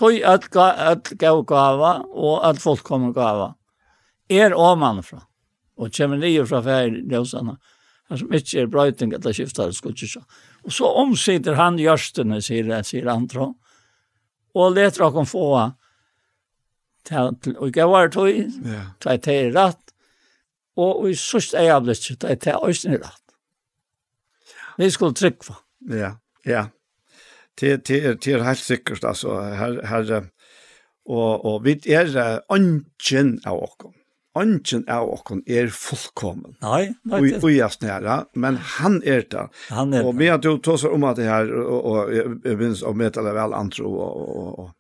[0.02, 3.54] tog at at gav gava og at folk kom gava
[4.32, 5.22] er oman fra
[5.78, 7.58] og kjem ni fra fer ljósanna
[8.12, 10.20] Han som ikke er brøyting at det skifter det skulle ikke.
[10.68, 13.54] Og så omsider han gjørstene, sier, sier andre,
[14.52, 15.46] og leter dere få
[17.08, 18.28] til å gjøre var tog,
[19.00, 19.96] til at det er rett,
[20.76, 23.36] og i sørst er jeg blitt til at det øyne rett.
[24.76, 25.64] Vi skulle trykke for.
[25.88, 26.68] Ja, ja
[27.60, 30.30] det, det, det er helt sikkert, altså, her, her
[31.06, 33.90] og, og vi er ungen av oss.
[34.38, 36.56] Ungen av oss er fullkommen.
[36.62, 37.20] Nei, nei.
[37.20, 39.48] Og, og jeg snæra, men han er det.
[39.70, 40.06] Han er det.
[40.08, 43.26] Og vi har jo tås om at det her, og, og jeg begynner å møte
[43.26, 44.78] det vel andre, og, og, og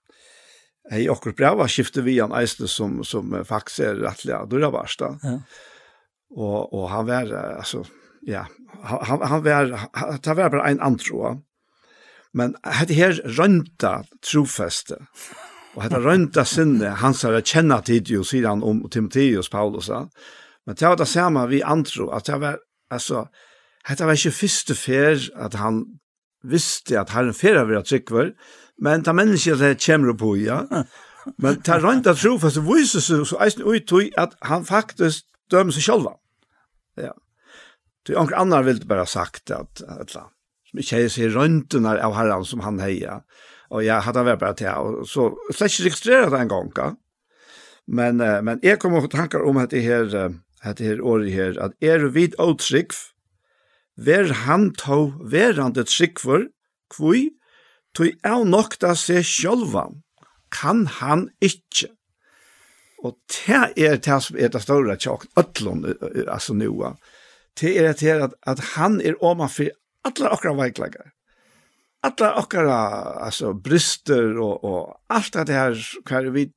[0.92, 5.12] Hei, akkurat bra skiftet vi en eisne som, som faktisk er rettelig av Durabarsta.
[5.24, 5.36] Ja.
[6.36, 7.30] Og, og han var,
[7.62, 7.86] altså,
[8.28, 8.42] ja,
[8.90, 9.72] han, han var,
[10.20, 11.22] det var bare en antro.
[12.38, 14.98] Men hette her rønta trofeste,
[15.76, 20.78] og hette rønta sinne, han sier at kjenna Tidio, sier han om Timotheus Paulus, men
[20.78, 22.60] det var det samme vi antro, at det var,
[22.92, 23.26] altså,
[23.88, 25.84] hette var ikke første fer at han
[26.48, 28.34] visste at herren fer av vera tryggver,
[28.82, 30.64] men det mennesker det kommer på, ja,
[31.38, 36.14] men det rønta trofeste viser seg så eisen uttøy at han faktisk dømer seg selv.
[37.00, 37.14] Ja.
[38.02, 40.32] Det er anker annar vil bare sagt at, at, at
[40.72, 43.22] som ikke er seg røntene av herren som han heia.
[43.72, 46.98] Og jeg hadde vært bare til, og så slett ikke registreret det en gang.
[47.88, 50.08] Men, uh, men jeg kommer og tanker om at det her,
[50.64, 52.96] at det her året her, at er vid og trygg,
[53.98, 56.48] ver han to verande trygg for,
[56.92, 57.32] kvui,
[57.96, 59.90] tog er nok da seg sjølva,
[60.52, 61.92] kan han ikke.
[63.02, 65.86] Og det er det som er det store tjokk, øtlån,
[66.28, 66.96] altså noe.
[67.58, 69.72] Det er det at, at han er oma for
[70.02, 71.12] alla okra veiklegar.
[72.04, 72.74] Alla okra
[73.26, 75.74] alltså brister och och allt det här
[76.06, 76.52] kvar vi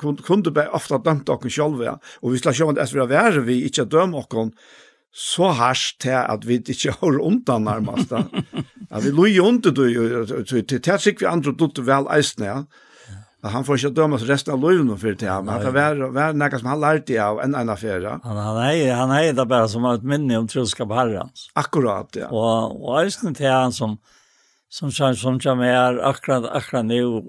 [0.00, 3.64] kunde kunde bara ofta dömt och själva och vi skulle sjå att vi är vi
[3.64, 4.34] inte döm och
[5.12, 8.10] så harst till att vi inte har undan närmast.
[8.90, 10.24] Ja, vi lojer inte du,
[10.62, 12.64] til det sikkert vi andre dutte vel eisne, ja
[13.42, 15.42] att han får inte dömas resten av livet för det här.
[15.42, 18.18] Men han kan vara, vara något som han lärt av en annan affär.
[18.22, 21.50] Han, han, är, han är det bara som ett minne om troskap herrens.
[21.52, 22.28] Akkurat, ja.
[22.28, 23.98] Och, och just det här han som,
[24.68, 27.28] som, som, som jag är akkurat, akkurat nu.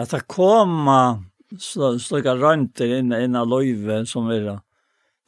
[0.00, 1.22] Att det kommer
[1.58, 4.60] så, slika rönter in, in av livet som är det.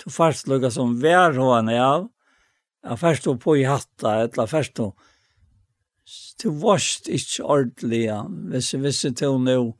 [0.04, 2.08] Du först lukar som vär hon är av.
[2.82, 4.94] Jag först då på i hatta, eller först då.
[6.42, 8.26] Du varst ikke ordentlig, ja.
[8.28, 9.76] Visst, visst, du nå,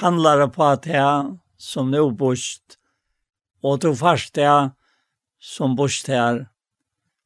[0.00, 2.78] handlar på at här som nå bost,
[3.62, 4.72] og du først det
[5.40, 6.46] som bost her,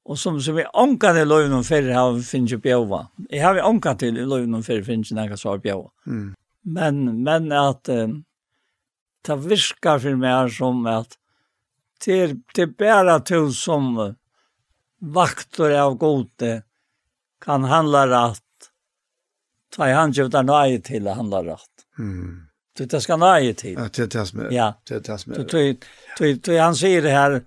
[0.05, 3.09] og som som vi ankade i löven för har finns ju bjøva.
[3.31, 5.91] Jeg har ankat i löven för finns ju några svar bjøva.
[6.07, 6.35] Mm.
[6.63, 8.09] Men men at äh,
[9.25, 11.17] det virker for meg som at
[12.05, 14.17] det er, det er bare til som
[15.01, 16.63] vakter av gode
[17.41, 18.71] kan handla rätt.
[19.77, 21.87] Ta i nøye til å handla rett.
[21.99, 22.44] Mm.
[22.75, 23.77] Du det skal nøye til.
[23.79, 24.51] Ja, det tas med.
[24.53, 24.73] Ja.
[24.89, 25.47] Det tas med.
[25.47, 25.77] Du
[26.19, 27.43] du du han sier det här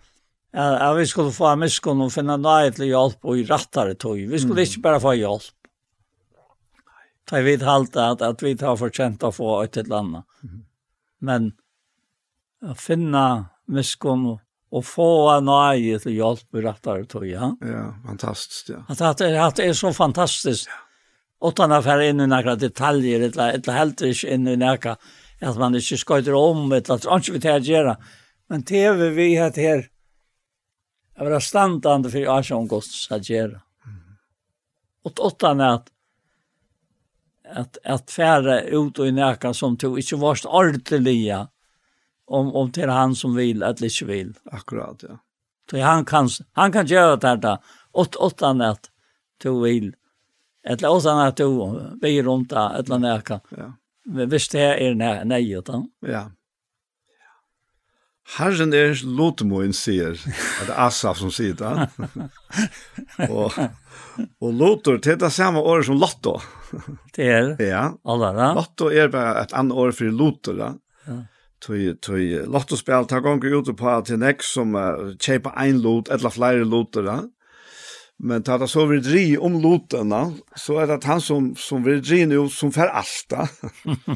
[0.53, 4.17] Ja, vi skulle få en miskunn og finne nøyetlig hjelp og i rattere tog.
[4.17, 5.51] Vi skulle ikke bare få hjelp.
[7.29, 10.23] Da vi halte at, at vi har fortjent å få et eller annet.
[11.19, 11.51] Men
[12.63, 13.23] å finne
[13.67, 14.25] miskunn
[14.71, 15.51] og få en
[15.99, 17.51] til hjelp i rattere tog, ja.
[17.61, 18.81] Ja, fantastisk, ja.
[18.87, 20.67] At, at, at det er så fantastisk.
[20.71, 20.86] Ja
[21.43, 24.97] utan att färra in i några detaljer eller eller helt inte in i några
[25.41, 27.97] att man inte skojter om eller att inte vi tar göra.
[28.47, 29.89] Men TV vi har här
[31.15, 33.61] Jag var standande för Asha August att göra.
[35.03, 35.87] Och utan att
[37.55, 41.47] att att färra ut och i näka som tog inte varst ordentliga
[42.25, 44.33] om om till han som vill att inte vill.
[44.51, 45.19] Akkurat ja.
[45.69, 47.57] Så han kan han kan göra det där
[47.91, 48.91] åt åttan att
[49.41, 49.95] tog vill
[50.69, 51.47] ett låsan att du
[52.01, 53.21] vi runt där ett land där.
[53.57, 53.73] Ja.
[54.25, 55.87] Visst det är nei, nej utan.
[56.05, 56.31] Ja.
[58.35, 61.85] Herren er lotemoen, sier, det er Asaf som sier det.
[63.31, 63.55] og,
[64.43, 66.35] og Lotor, det er det samme året som Lotto.
[67.15, 67.85] det er ja.
[68.03, 68.51] allra.
[68.57, 70.59] Lotto er bare et annet år for Lotor.
[70.59, 70.69] Da.
[71.07, 71.17] Ja.
[71.63, 76.29] Tui, tui, Lotto-spel tar gonger ut på til nek som uh, kjeipa ein lot, etla
[76.35, 77.07] flere lotor.
[77.07, 77.17] Da.
[78.19, 81.83] Men tar det så vil dri om lotene, så är det att han som som
[81.83, 83.33] vil dri nu som för allt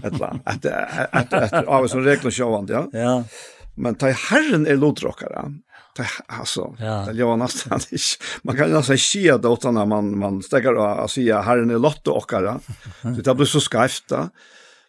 [0.03, 0.65] ett att
[1.11, 2.87] att att av som regler sjåvand, ja.
[2.93, 3.23] Ja.
[3.75, 5.53] Men tar herren er lotdrockare.
[5.95, 7.05] Tar alltså ja.
[7.05, 8.05] det gör nästan inte.
[8.41, 12.59] Man kan nästan se det åt när man man stäcker och säga herren är lotdrockare.
[13.01, 14.11] Så det blir så skräft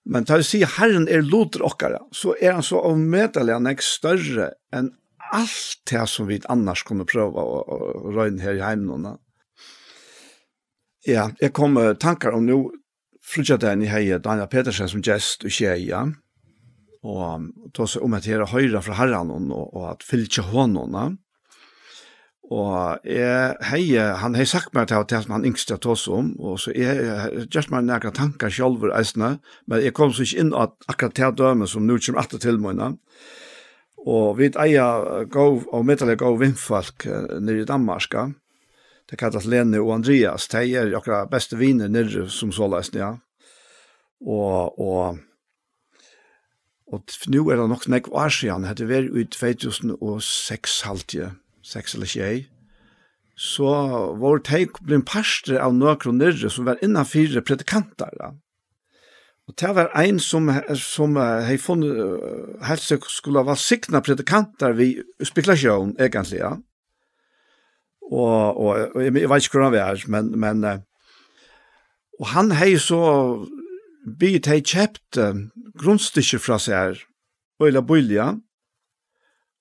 [0.05, 4.91] Men tar vi se herren är lotdrockare så är han så omedelig näst större än
[5.31, 9.19] allt det som vi annars kunde pröva och röjna här i hemmen.
[11.05, 12.71] Ja, jag kommer tankar om nu
[13.23, 16.13] frutjadagen i heje Daniel Petersen som gäst och tjeja
[17.03, 17.41] och
[17.73, 21.19] ta så om att göra höjra från herran och, och att fylka honom.
[22.53, 26.05] Og jeg, hei, han har sagt meg til at det som han yngste til oss
[26.11, 29.39] om, og så jeg gjørs meg nægra tankar sjálfur eisene,
[29.71, 32.61] men jeg kom så ikke inn at akkurat til døme som nå kommer etter til
[32.61, 32.99] meg.
[34.03, 37.07] Og vi eier gov, og mittelig gov vindfolk
[37.39, 38.31] nere i Danmarka.
[39.11, 40.49] Det kallas Lene og Andreas.
[40.51, 43.13] De er akkurat beste viner nere som så løsne, ja.
[44.23, 45.19] Og, og,
[46.87, 51.33] og nu er det nok nek år siden, hette vi i 2006 halvtje,
[51.63, 52.45] 6 eller 21,
[53.39, 53.73] så
[54.19, 58.35] var det blei en parster av noen nere som var innanfyre predikantar, ja
[59.51, 64.95] Og det var ein som, som hei funnet uh, helse skulle være sikna predikanter vi
[65.25, 66.53] spekulasjon, egentlig, ja.
[68.13, 70.65] Og, og, og jeg, jeg vet ikke hvordan vi er, men, men
[72.21, 73.01] og han hei så
[74.21, 75.35] byt hei kjept uh,
[75.81, 77.03] grunnstykker fra seg her,
[77.59, 78.33] og eller bølja,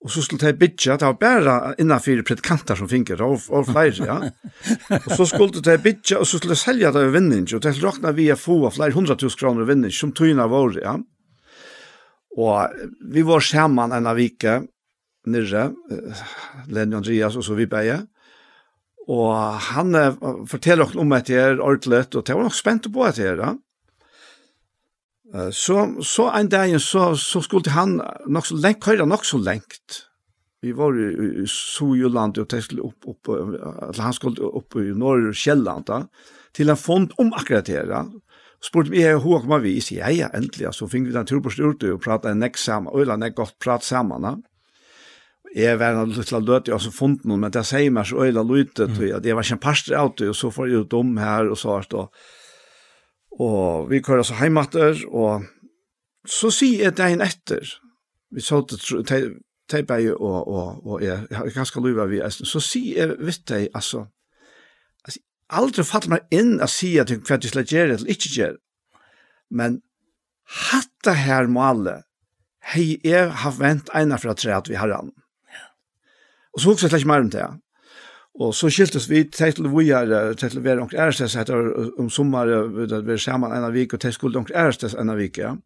[0.01, 4.07] Og så skulle de bytja, det var bare innanfyr predikanter som finker, og, og flere,
[4.07, 4.17] ja.
[4.97, 7.75] Og så skulle de bytja, og så skulle de selja det ved vinning, og det
[7.77, 10.95] råkna vi å få flere hundra tusen kroner vinning, som tøyna vår, ja.
[12.41, 14.63] Og vi var sammen en av vike,
[15.29, 15.67] nyrre,
[16.73, 17.99] Lenny Andreas og så vi beie,
[19.11, 19.33] og
[19.69, 19.93] han
[20.49, 23.53] forteller oss om etter ordentlig, og det var nok spent på etter, ja.
[25.31, 30.01] Så, så en dag så, så skulle han nok så lengt, køyre nok så lengt.
[30.61, 31.07] Vi var i,
[31.41, 36.03] i Sojuland og testet opp, opp, eller han skulle opp i Norge og Kjelland da,
[36.53, 38.03] til en fond om akkurat det da.
[38.61, 39.73] Spurte vi, hva kommer vi?
[39.79, 40.69] Jeg sier, ja, ja, endelig.
[40.77, 43.39] Så fikk vi den tur på styrte og pratet en nekk sammen, og en nekk
[43.39, 44.35] godt prat sammen da.
[45.55, 48.43] Jeg var en liten løt, jeg har funnet noen, men det sier meg så øyla
[48.45, 51.17] løyte, at jeg var ikke en parster av det, og så får jeg ut om
[51.19, 52.05] her, og så har jeg
[53.39, 55.45] Og vi kører så heimater, og
[56.27, 57.63] så sier jeg dagen etter,
[58.31, 59.21] vi så det,
[59.71, 63.45] Teibai og, og, og jeg, jeg har ganske lov av vi, så sier jeg, vet
[63.47, 64.03] deg, altså,
[65.05, 65.21] altså
[65.61, 68.57] aldri faller meg inn å si at hva du slett gjør eller ikke gjør,
[69.51, 69.79] men
[70.67, 72.03] hatta her målet,
[72.73, 75.11] hei, jeg har vent ena fra tre at vi har han.
[76.51, 77.47] Og så hukser jeg slett ikke mer om det,
[78.39, 82.47] Og så skiltes vi til vi er til å være onker ærestes etter om sommer
[82.87, 85.57] det var sammen en av vik og til skulle onker ærestes en av vik ja.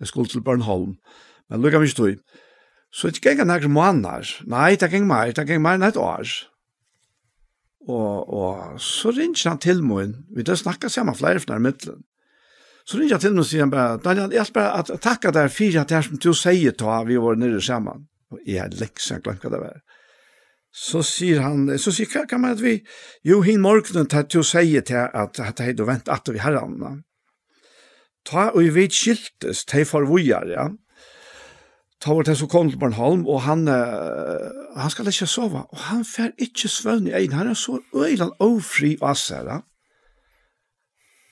[0.00, 0.96] Det skulle til Bornholm.
[1.50, 2.22] Men lukka mykje tog.
[2.90, 4.30] Så det gikk en akkur måneder.
[4.48, 6.30] Nei, det gikk mer, det gikk mer enn et år.
[7.88, 12.04] Og, og så ringer han til meg, Vi da snakket sammen flere fra midtelen.
[12.84, 15.52] Så ringer han til meg og sier han bare, Daniel, jeg skal bare takke deg
[15.52, 18.06] for at det er som du sier ta vi var nere sammen.
[18.32, 19.80] Og jeg er lekse, jeg glemte hva det var
[20.70, 22.76] så sier han, så sier hva kan man at vi,
[23.26, 26.38] jo, hin morgenen tar til å si til at at hei du vent at vi
[26.38, 27.02] herran.
[28.24, 30.68] Ta og vi skiltes, tei for vujar, ja.
[32.00, 35.82] Ta var det så kom til Bornholm, og han, uh, han skal ikke sova, og
[35.90, 39.58] han fer ikke svøvn i egen, han er så øyland ofri og asser, ja.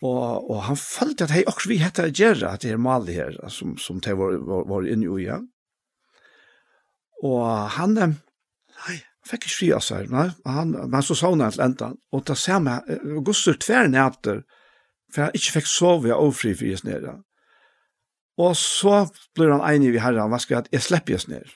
[0.03, 3.39] Og, og han følte at hei, også vi heter Gjerra, at det er Mali her,
[3.51, 5.41] som, som det var, var, var inne i, ja.
[7.25, 11.65] Og han, nei, fikk ikke fri av seg, nei, han, men så sa han til
[11.65, 14.43] enda, og da ser jeg, Gustav tver nætter,
[15.13, 17.19] for jeg ikke fikk sove og fri fri oss nere.
[18.39, 21.51] Og så blir han enig i herren, hva skal jeg, jeg slipper oss nere.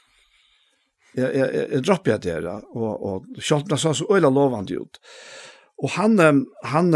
[1.13, 4.99] Jeg, jeg, jeg, jeg dropper jeg dere, og, og kjølt sa så øyla lovende ut.
[5.83, 6.17] Og han,
[6.65, 6.95] han,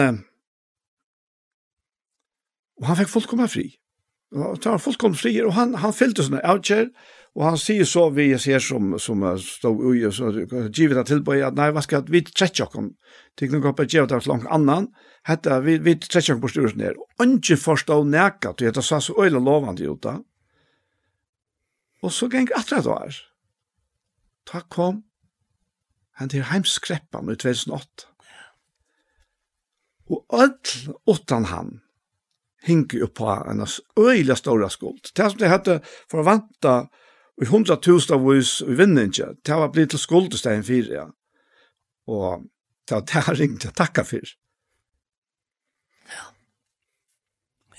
[2.80, 3.68] og han fikk fullkomna fri.
[4.34, 6.88] Og han var fullkomna fri, og han, han fyllte sånne avkjær,
[7.36, 10.30] Og han sier så vi ser som, som stod ui, og så
[10.72, 12.94] givet han tilbøy at nei, hva skal vi tretje okken?
[13.36, 14.88] Tikk noen kopper givet han slank annan,
[15.28, 16.96] hette vi, vi tretje okken på styrelsen her.
[17.26, 20.16] ikke forstå neka, du heter sa så øyla lovande jo da.
[22.00, 23.20] Og så geng atra det var.
[24.48, 25.04] Ta kom,
[26.16, 28.08] han til heimskreppan i 2008.
[30.08, 31.80] Og öll utan han,
[32.64, 33.66] hinker jo på en
[34.00, 35.12] øyla stora skuld.
[35.12, 36.86] Det som det hette forvanta,
[37.42, 41.06] i hundra tusen av oss i vinninja, det var blitt til skuldestegn fyrir, ja.
[42.08, 42.46] Og
[42.88, 44.36] det var det jeg ringte takka fyrir.
[46.12, 46.26] Ja.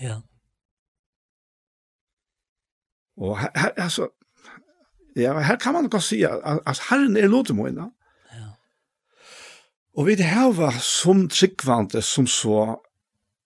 [0.03, 0.17] Ja.
[3.17, 4.09] Og her, her altså,
[5.15, 7.89] ja, her kan man godt si at, at herren er lotemoina.
[8.33, 8.51] Ja.
[9.97, 12.75] Og vi det her var som tryggvante som så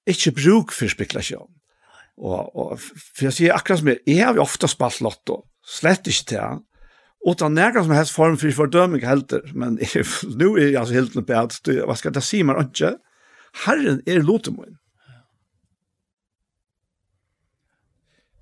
[0.09, 1.47] ikke bruk for spekulasjon.
[2.17, 6.09] Og, og for jeg sier akkurat som jeg, jeg har jo ofte spalt lotto slett
[6.09, 6.59] ikke til,
[7.27, 9.77] utan nærkast som helst form for fordøming helter, men
[10.39, 12.95] nå er jeg altså helt nødt på at, hva skal jeg si meg ikke,
[13.65, 14.77] Herren er lotemoen.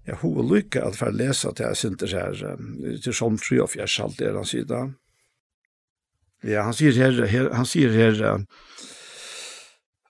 [0.09, 2.39] Jeg har lykke at for å lese at jeg synes her,
[3.03, 4.87] til som 3 og 4, alt det han sier da.
[6.45, 8.87] Ja, han sier her, her han sier her, uh,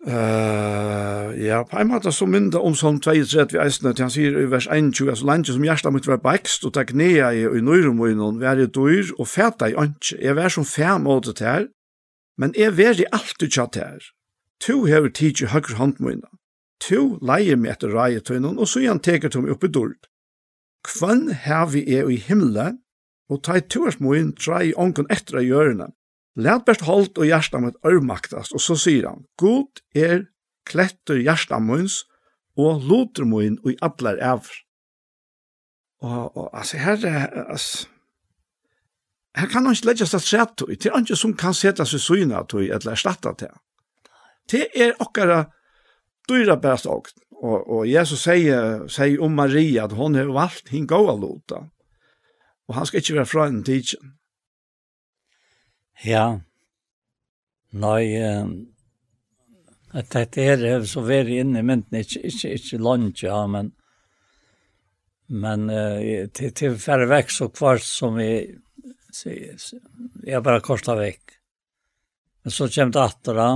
[0.07, 4.37] Uh, ja, på en måte så mynda om sånn 32 vi eisne, til han sier
[4.39, 7.57] i vers 21, altså landet som hjertet mitt var bakst, og takk nea i og
[7.59, 11.49] i nøyrumøynen, vær i dyr og fæta i ønske, jeg vær som fem måte til
[11.49, 11.67] her,
[12.39, 14.07] men jeg vær i alt alltid tjatt her.
[14.63, 16.31] To hever tid i høyre håndmøyna,
[16.79, 19.99] to leier meg etter rei tøynen, og så igjen teker to meg oppe i dord.
[20.87, 21.27] Kvann
[21.73, 22.79] vi er i himmelen,
[23.27, 25.91] og ta i toersmøyen, tre i ånken etter av hjørnet,
[26.39, 30.29] Lært best holdt og hjertet mitt ørmaktast, og så sier han, God er
[30.69, 32.03] kletter hjertet minns,
[32.59, 34.49] og loter min og i atler evr.
[36.03, 37.87] Og, og altså, her er, altså,
[39.35, 42.03] her kan han ikke legge seg sett i, det er ikke som kan sette seg
[42.03, 43.55] syne til, eller erstatte til.
[44.49, 45.43] Det er okkara
[46.29, 47.09] dyra best og,
[47.39, 51.63] og Jesus sier, sier om Maria at hon er valgt hinn gåa lota,
[52.67, 54.15] og han skal ikke være fra en tidsen.
[56.05, 56.39] Ja.
[57.69, 58.03] Nei,
[59.93, 63.73] at det er så veldig inne i mynden, ikke, ikke, ikke lunch, ja, men
[65.29, 68.31] men uh, til, til færre vekk så kvart som vi
[70.25, 71.35] jeg bare kortet vekk.
[72.43, 73.47] Men så kommer det atter da,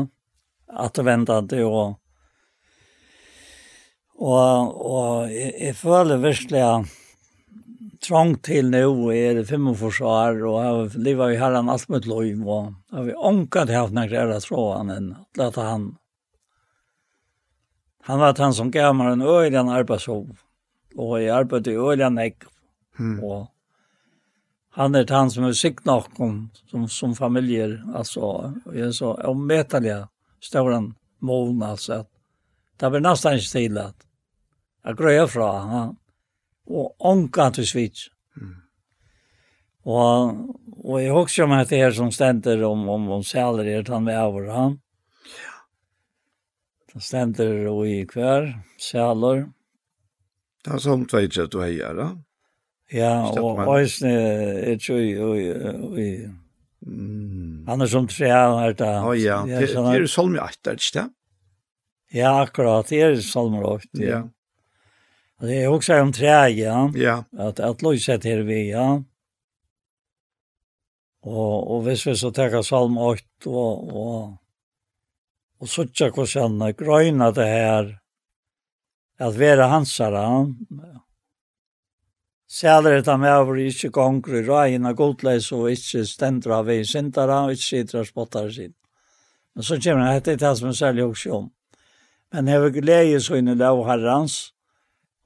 [0.85, 1.99] atter ventet det og
[4.23, 6.91] og, og jeg, jeg føler virkelig at
[8.03, 12.73] trang til nu er 45 år og har livet i herren alt med lov, og
[12.91, 15.93] har vi ånkat haft några greier tråan enn at han
[18.03, 20.27] han var han som gav meg en øyden arbeidsov
[20.97, 22.45] og jeg arbeidde i øyden ek
[22.99, 23.23] mm.
[23.23, 23.47] og
[24.75, 28.91] han er han som er sikt nok om som, som familier, altså og jeg er
[28.91, 30.03] så omvetelig
[30.41, 32.03] ståren mån altså
[32.79, 34.07] det blir nesten ikke til at
[34.83, 35.99] jeg grøyer fra han
[36.69, 38.07] og ångantis svits.
[38.39, 38.55] Mm.
[39.83, 40.35] Og,
[40.83, 44.05] og jeg husker om at det her som stender om, om, om sæler er han
[44.07, 44.77] med over han.
[45.33, 45.57] Ja.
[46.93, 49.47] Det stender og i kvær, sæler.
[50.63, 52.13] Det er som tveit at du heier da.
[52.93, 55.33] Ja, og øysene er jo
[55.97, 56.07] i...
[56.83, 57.63] Mm.
[57.67, 58.91] Han er som tre her da.
[59.07, 61.05] Å ja, det er jo solm i 8, er det ikke det?
[62.13, 64.09] Ja, akkurat, det er solm i 8, ja.
[64.09, 64.21] ja.
[65.39, 66.91] Det är också om trä, ja.
[66.95, 67.23] Ja.
[67.37, 69.03] Att att lösa det här vi, ja.
[71.21, 74.37] Och och visst vi så tar psalm 8 och och
[75.57, 77.99] och söka hur sen gröna det här
[79.17, 80.53] att vara hansara.
[82.53, 87.55] Sæler etter meg over ikke gonger i røyene godleis og ikke av ved sintara og
[87.55, 88.73] ikke sitter og spottar sin.
[89.55, 91.51] Men så kommer det, dette det som er særlig også om.
[92.31, 94.53] Men hever glede så inn i lov herrens,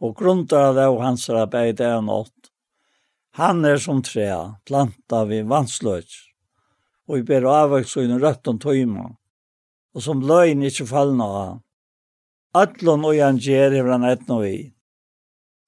[0.02, 2.52] og grundar av hans arbeid er nått.
[3.38, 6.06] Han er som trea, planta vi vansløg,
[7.08, 9.06] og vi ber avvøks og en rødt om tøyma,
[9.94, 11.54] og som løgn ikke fallna av.
[12.58, 14.72] Atlon og han gjer hever han etno vi.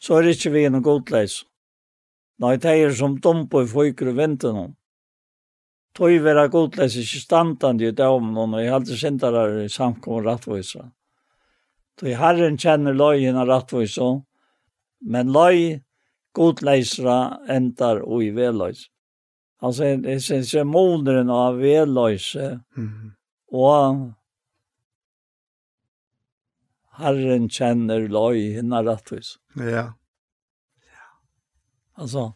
[0.02, 1.44] Så er ikke vi noe godleis.
[2.40, 4.76] Nei, det er som dumpo i føyker og venter noen.
[5.98, 10.88] Tøy vera godleis ikke standande i dømen, og jeg halte sindarar i samkommer rattvisa.
[12.00, 14.22] Då Herren känner löjen av rättvisa,
[15.00, 15.84] men löj
[16.32, 18.86] godleisra endar och i velöjs.
[19.60, 22.36] Alltså det syns ju modern av velöjs.
[22.36, 23.14] Mm.
[23.52, 23.96] Och
[26.92, 29.40] Herren känner löjen av rättvisa.
[29.56, 29.94] Ja.
[31.94, 32.34] Alltså,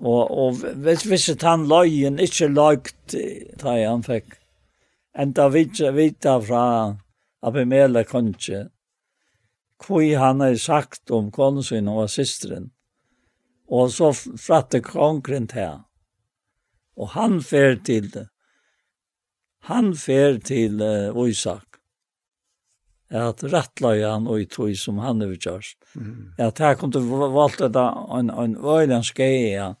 [0.00, 3.16] Og, og hvis, hvis han løyen ikke løgt
[3.60, 4.32] da han fikk,
[5.12, 6.62] enda vidtja vita fra
[7.42, 8.68] Abimele konge,
[9.80, 12.70] kvui han har sagt om kongen og systeren.
[13.70, 15.80] Og så fratte kongren til
[16.96, 18.26] Og han fer til det.
[19.70, 21.78] Han fer til uh, Isak.
[23.10, 25.76] At rattla han og i tog som han har gjort.
[25.94, 26.32] Mm.
[26.38, 27.88] At her kom til valgte da
[28.18, 29.74] en, en øylandsk ja,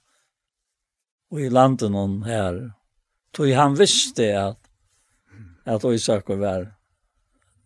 [1.30, 2.74] og i landet hon her.
[3.34, 4.58] Tog han visste at,
[5.64, 6.72] at Isak var verre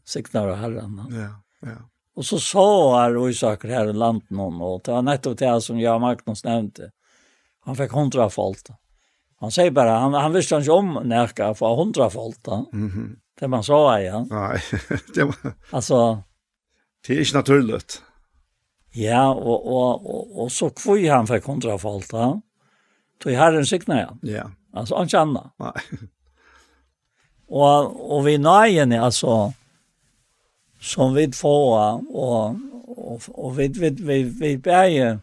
[0.04, 1.02] signar av herren.
[1.10, 1.90] Ja, ja.
[2.16, 3.28] Och så sa er och
[3.64, 6.90] här i landet någon och det var nettopp det som jag och Magnus nämnde.
[7.60, 8.66] Han fick hundra folk.
[9.40, 12.46] Han säger bara, han, han visste inte om närka för hundra folk.
[12.46, 13.16] Mm -hmm.
[13.40, 14.26] Det man sa ja.
[14.30, 14.60] Nej,
[15.14, 15.34] det var...
[15.70, 16.22] Alltså...
[17.06, 18.02] Det är inte naturligt.
[18.92, 22.10] Ja, och, och, och, och så kvui han fick hundra folk.
[23.24, 24.30] Då i herren signar ja.
[24.30, 24.50] Ja.
[24.72, 25.50] Alltså, han känner.
[25.56, 25.72] Nej.
[27.46, 29.52] Och, och vi nöjen, alltså
[30.84, 31.68] som vi får
[32.12, 32.58] og,
[32.94, 35.20] og, og vi vi vi vi bär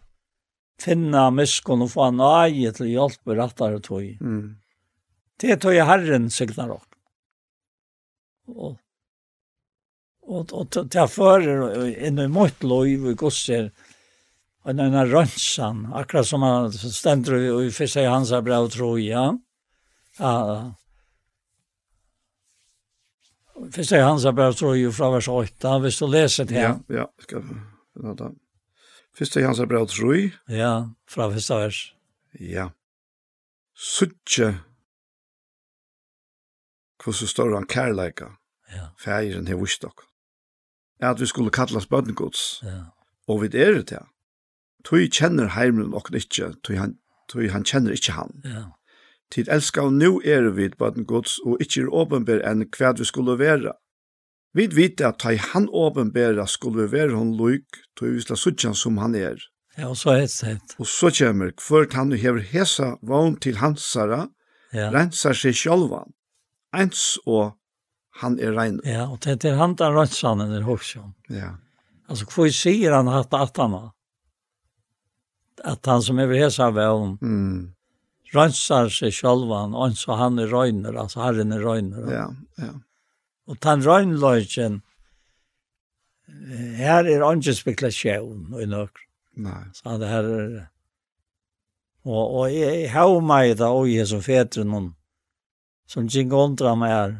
[0.82, 4.18] finna miskon og få en aje till hjälp och rättare tog.
[4.22, 4.56] Mm.
[5.38, 6.72] Det tog jeg Herren signar
[8.48, 8.78] Og,
[10.28, 13.72] og, og til jeg fører inn i mitt lov och gosser
[14.64, 17.34] og den er rönsan, akkurat som han stender
[17.64, 19.40] i fyrste sig hans brev tror jag.
[20.20, 20.74] Ja,
[23.72, 26.62] För sig hans brev står ju fra vers 8, hvis du leser det her.
[26.62, 28.32] Ja, ja, skal vi ta.
[29.18, 30.30] Första i hans brev tror.
[30.48, 31.96] Ja, fra första vers.
[32.40, 32.72] Ja.
[33.76, 34.60] Suttje
[37.04, 38.26] hvordan står han kærleika,
[38.72, 38.88] ja.
[39.00, 40.08] fægeren her vist dere.
[41.00, 42.84] Er at vi skulle kallas bønnegods, ja.
[43.28, 44.06] og vi er det til.
[44.86, 46.98] Tui kjenner heimen og ikke, tui han,
[47.30, 48.42] tui han kjenner ikke han.
[48.46, 48.64] Ja.
[49.32, 53.38] Tid elskar nu er vi baden gods og ikkje er åpenber enn hva vi skulle
[53.40, 53.72] være.
[54.52, 58.36] Vi vet at ta i han åpenbera skulle vi være hon loik, tog vi sla
[58.36, 59.40] suttjan som han er.
[59.78, 60.76] Ja, og så er det sett.
[60.84, 64.26] Og så kommer kvart han hever hesa vogn til hansara,
[64.76, 64.92] ja.
[64.92, 66.12] rensar seg sjolvan,
[66.76, 67.56] ens og
[68.20, 68.82] han er rein.
[68.84, 71.16] Ja, og det er han der rensan er hoksjon.
[71.32, 71.56] Ja.
[72.12, 73.80] Altså, hva sier han hatt at han
[75.64, 77.72] At han som hever hesa vogn, mm
[78.36, 82.08] rönsar seg sjølvan, og så han er røyner, altså herren er røyner.
[82.12, 82.28] Ja,
[82.62, 82.74] ja.
[83.50, 84.82] Og den röjnlöjken,
[86.78, 89.08] her er inte spekulation i nökr.
[89.42, 89.64] Nei.
[89.74, 90.30] Så det her.
[92.06, 94.96] Og og och jeg har mig då, och jag som fäter noen,
[95.88, 97.18] som gick undra meg her.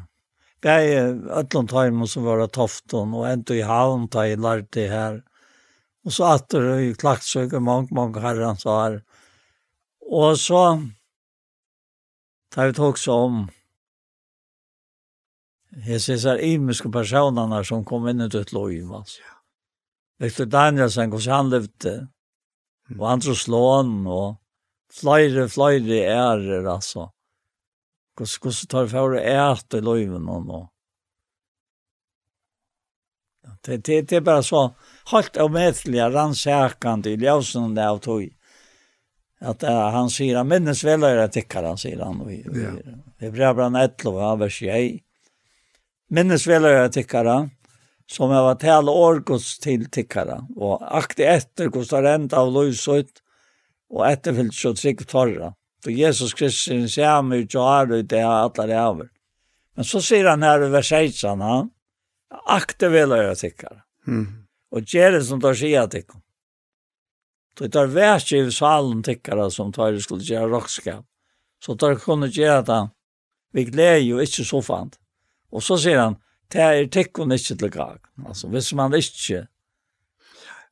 [0.64, 4.90] Jeg er ötlån tajmen som var tofton, og ändå i havn da jeg lærte det
[4.90, 5.22] her.
[6.06, 9.04] Og så att det är klart så mycket mange, många så her.
[10.12, 10.82] Og så
[12.52, 13.50] tar vi också om
[15.72, 19.22] jeg ser så imiske personene som kom inn i ditt lov Alltså.
[20.20, 22.08] Victor Danielsen, hvordan han levde.
[23.00, 24.36] og andre slån og
[24.92, 27.08] flere, flere ærer, altså.
[28.18, 30.62] Hvordan tar det for å æte løyven og nå?
[33.64, 34.74] Det, det, det er bare så
[35.12, 38.28] helt avmettelig, rannsakende i ljøsene av tog
[39.42, 43.56] at uh, han sier, han minns väl är det tycker han säger han vi brev
[43.56, 45.02] det et lov, 11 vers 1
[46.10, 47.50] Minnes vel är det tycker han
[48.12, 53.22] som har varit hela årgås til tikkere, og aktig etter efter kostar enda av lösut
[53.92, 55.54] og efterfyllt så trygg torra.
[55.84, 59.08] For Jesus Kristus ser meg ut och har ut det alle det over.
[59.76, 61.70] Men så sier han her i vers 16 han
[62.46, 63.82] aktig vill jag tikkere.
[64.08, 64.28] Mm.
[64.72, 66.21] Og gjør det som tar sier att tickare.
[67.58, 71.06] Så det er vært i salen tikkere som tar det skulle gjøre rockskap.
[71.62, 72.82] Så tar det kunne gjøre det
[73.52, 74.96] vi gleder jo ikke så fant.
[75.52, 76.18] Og så sier han,
[76.52, 78.00] det er tikkene ikke til gag.
[78.26, 79.46] Altså, hvis man ikke...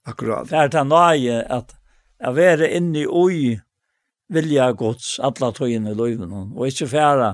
[0.07, 0.47] Akkurat.
[0.47, 1.75] Det er det nøye at
[2.19, 3.59] jeg være inne i oi
[4.31, 7.33] vilja gods, alle tøyene i løyven, og ikke fære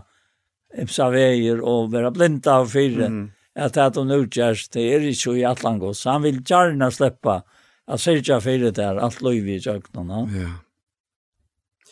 [0.81, 3.09] imsa veier og være blinda av fire.
[3.09, 3.25] Mm.
[3.55, 6.03] At det er de nødgjørs, det er ikke i atlan gods.
[6.09, 7.39] Han vil gjerne slippe
[7.87, 10.21] at syrja fyrir der, alt løyvi i tjøknene.
[10.33, 10.51] Ja.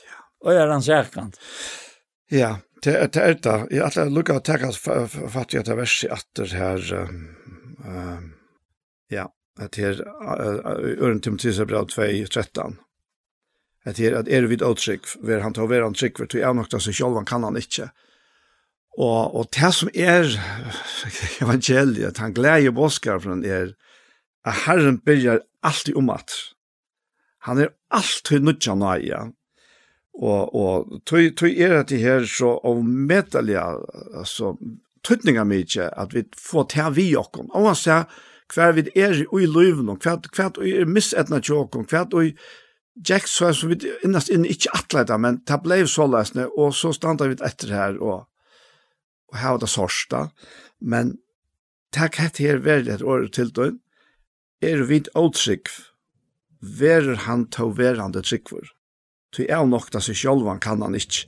[0.01, 0.21] ja.
[0.43, 1.39] Og er han særkant.
[2.33, 3.45] Ja, det er det.
[3.45, 6.87] Er, jeg at jeg lukker å tenke fatt i at det vers i atter her.
[9.13, 9.27] ja,
[9.61, 10.01] at her,
[10.97, 12.79] Øren Timotheus er bra 2, 13.
[13.85, 16.55] At her, at er vid åtrykk, ver han tar ver han trykk, ver tog jeg
[16.55, 17.89] nok det seg selv, han kan han ikke.
[18.97, 20.29] Og, og det som er
[21.43, 23.73] evangeliet, han gleder boskar fra er,
[24.45, 26.33] at Herren byrjar alltid om at.
[27.47, 29.21] Han er alltid nødja nøya.
[30.13, 33.63] Og, og tog, tog er at det her så av medalja,
[34.13, 34.53] altså,
[35.03, 37.49] tøtninga mykje, at vi får ta vi okkom.
[37.51, 38.05] Og han sier,
[38.53, 42.35] hver vi er i løven, hver, hver vi er misetna til okken, hver vi
[43.09, 46.91] Jack så som vi innast inn ikke atleta, men det ble så løsne, og så
[46.93, 48.27] standa vi etter her, og,
[49.31, 50.27] og her var det sorsta,
[50.77, 51.15] men
[51.93, 53.79] takk hett her veldig et år til døgn,
[54.64, 55.74] er vid åtrykv,
[56.64, 58.72] verer han ta verande trykver.
[59.34, 61.28] Ty er nokta seg sjálvan kan han ikkje.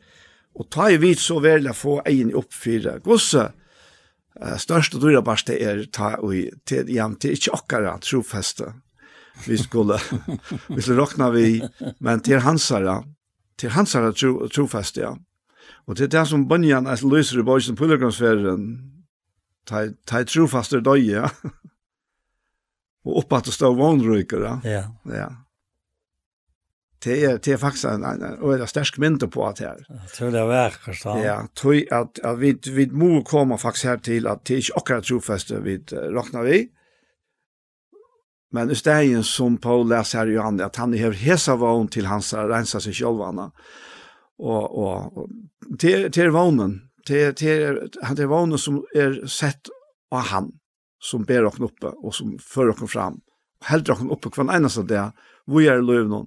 [0.55, 2.99] Og ta i vid så velja få egin oppfyra.
[3.03, 3.49] Gosse,
[4.39, 8.71] uh, største dyra barste er ta ui, til, ja, til ikkje okkara trofeste.
[9.43, 9.99] Vi skulle,
[10.75, 11.59] vi skulle råkna vi,
[11.99, 13.01] men til hansara,
[13.59, 15.15] til hansara tro, trofeste, ja.
[15.85, 18.63] Og til det som bønjan er lyser i bøysen på pilgrimsferien,
[19.67, 21.29] ta, ta trofaste døye, ja
[23.05, 24.59] och upp att stå vånrykare.
[24.63, 24.83] Ja.
[25.03, 25.31] Ja.
[27.05, 29.83] Det er, det er faktisk en en en, en stark minne på at her.
[29.89, 31.17] Jeg tror det er verkligt da.
[31.21, 34.77] Ja, tror at, at vi vi må komme faktisk her til at det er ikke
[34.77, 36.69] akkurat trofeste vi uh, råkner vi.
[38.51, 41.87] Men det är ju som Paul leser her i Johan, at han har hesa vån
[41.87, 43.51] til hans rensa sig själva.
[44.39, 45.29] Og, og,
[45.79, 49.69] till til, vånen till til, han til vånen som er sett
[50.11, 50.51] av han
[51.05, 53.19] som ber oss oppe og som fører oss fram.
[53.61, 55.03] Og helder oss oppe hver eneste det,
[55.45, 56.25] hvor er løven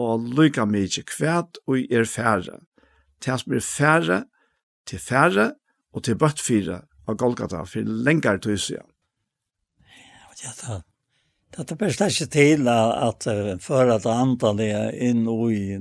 [0.00, 2.62] og lykke meg ikke kvæt og er færre.
[3.22, 4.22] Til som er færre,
[4.88, 5.50] til færre
[5.92, 8.88] og til bøtt fire av Golgata, for lenger til siden.
[9.82, 10.82] Ja, det er
[11.52, 13.26] Det er bare slett ikke til at
[13.60, 15.76] før at antallet inn og i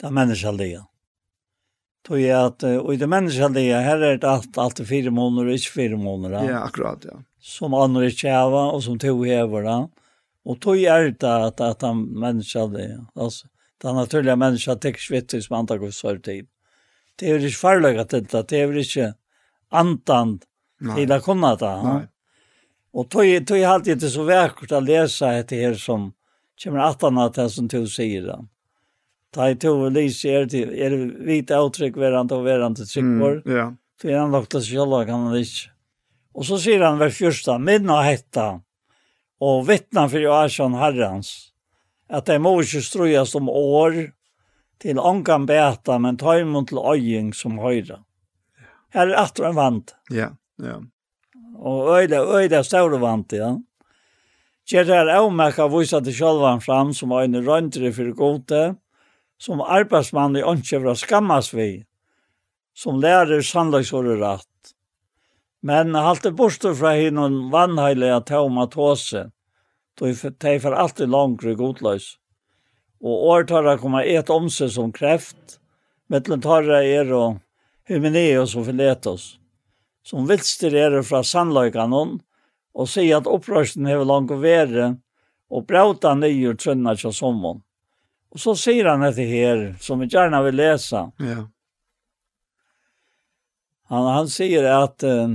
[0.00, 0.80] det menneskelige.
[2.04, 5.52] Tog jeg at, og i det menneskelige, her er det alt, alt er fire måneder,
[5.52, 6.48] ikke fire måneder.
[6.48, 9.76] Ja, akkurat, ja som andre kjæva, og som to hever da.
[10.44, 12.88] Og tog er det at, at han menneska det.
[13.16, 13.48] Altså,
[13.84, 16.48] den naturlige menneska tek svittig som andre går sår tid.
[17.20, 19.12] Det er ikke farlig at dette, det er ikke
[19.74, 20.38] antan
[20.80, 21.74] til å kunne det.
[21.84, 22.00] Nei.
[22.94, 26.12] Og tog, tog jeg alltid det så vekkert å lese etter her som
[26.62, 28.38] kommer at han at det som to sier da.
[29.34, 32.88] Ta i tog og lyser er det, er det hvite avtrykk verant og verant til
[32.88, 33.40] trykkvår.
[33.42, 33.70] Mm, ja.
[34.00, 35.73] Så er han lagt det selv, kan han ikke.
[36.34, 38.58] Og så sier han vers 1, minna hetta,
[39.44, 41.52] og vittna for Joasjan Herrens,
[42.10, 44.00] at de må ikke strøyes om år,
[44.82, 48.02] til ångan beta, men ta imot til øying som høyre.
[48.94, 49.94] Her er atre en vant.
[50.10, 50.80] Ja, ja.
[51.54, 53.54] Og øyde, øyde er større vant, ja.
[54.68, 58.62] Gjert er avmerka vise til sjølvan fram som øyne røyndere for gode,
[59.38, 61.84] som arbeidsmann i åndkjøvra skammas vi,
[62.74, 64.53] som lærer sannlagsåret rett
[65.64, 69.30] Men halte borster fra hinnon vannheilige taumatose,
[69.98, 70.06] då
[70.38, 72.18] de for alltid langre godløs.
[73.00, 75.56] Og årtarra kommer et om seg som kreft,
[76.12, 77.38] mellom tarra er og
[77.88, 79.38] hymeneus og filetos,
[80.04, 82.18] som vilster er fra sannløykanon,
[82.74, 84.90] og sier at opprørsten hever langt å være,
[85.48, 87.62] og brauta nye trønna til sommeren.
[88.34, 91.06] Og så sier han etter her, som vi gjerne vil lese.
[91.24, 91.46] Ja.
[93.92, 95.28] Han, han sier at uh,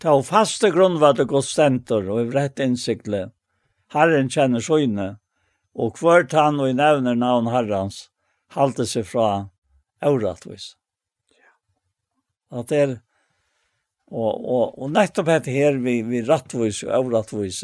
[0.00, 3.26] Ta og faste grunn var det godt stentor, og i rett innsikle.
[3.92, 5.08] Herren kjenner søgne,
[5.76, 8.06] og hvert han og i nevner navn herrens,
[8.56, 9.50] halte seg fra
[10.00, 10.72] avrattvis.
[12.50, 12.96] At det er,
[14.10, 17.60] og, og, og nettopp hette her vi, vi rattvis og avrattvis,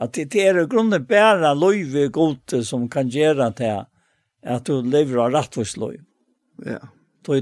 [0.00, 3.82] at det er grunnen bæra løyve gode som kan gjøre til
[4.44, 6.04] at du lever av rattvis løyve.
[6.60, 6.76] Ja.
[6.76, 6.88] Yeah.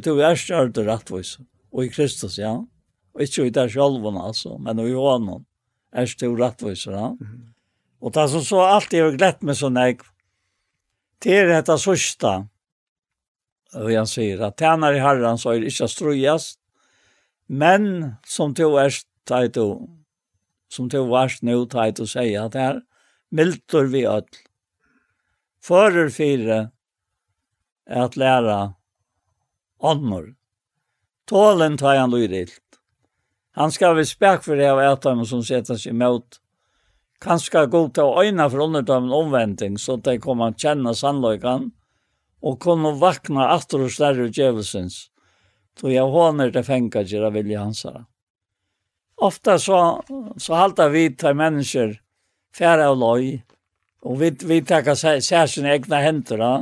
[0.02, 1.36] Du er stjørt rattvis,
[1.72, 2.54] og i Kristus, ja.
[2.54, 2.77] Ja.
[3.18, 5.44] Och inte i där själva alltså, men i honom
[5.92, 6.94] är stor rättvisor.
[6.94, 7.16] Ja?
[7.20, 7.54] Mm.
[7.98, 9.96] Och det som så alltid har glätt mig så när
[11.18, 12.48] det är detta sista
[13.74, 16.54] och jag säger att tjänar i herran så är det inte strujas
[17.46, 19.88] men som till värst tajt och
[20.68, 22.82] som till värst nu tajt och säga att det här
[23.30, 24.24] miltor vi öll
[25.62, 26.70] förer fyra
[27.86, 28.74] är att lära
[29.82, 30.34] annor
[31.24, 32.67] tålen tar han lyrilt
[33.58, 36.36] Han skal vi spek for det av ettermen som setter seg imot.
[37.18, 41.72] Kanskje gå til å øyne for underdømmen omventing, så de kommer å kjenne sannløyken,
[42.38, 45.00] og kunne vakna atter og større utgjøvelsens.
[45.78, 47.82] Så jeg håner det fengt til å vilje hans.
[49.26, 49.80] Ofta så,
[50.38, 51.96] så halter vi til mennesker
[52.54, 53.26] færre og løy,
[54.06, 56.52] og vi, vi takker særskilt egne henter da,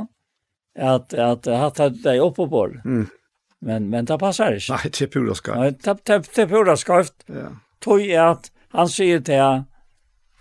[0.73, 3.16] at, at, at, at, at, at, at, at, at,
[3.61, 4.71] Men men det passar inte.
[4.71, 5.55] Nej, det är pura skoj.
[5.57, 7.05] Nej, det det det är pura skoj.
[7.25, 7.33] Ja.
[7.79, 9.69] Tog är att han säger till att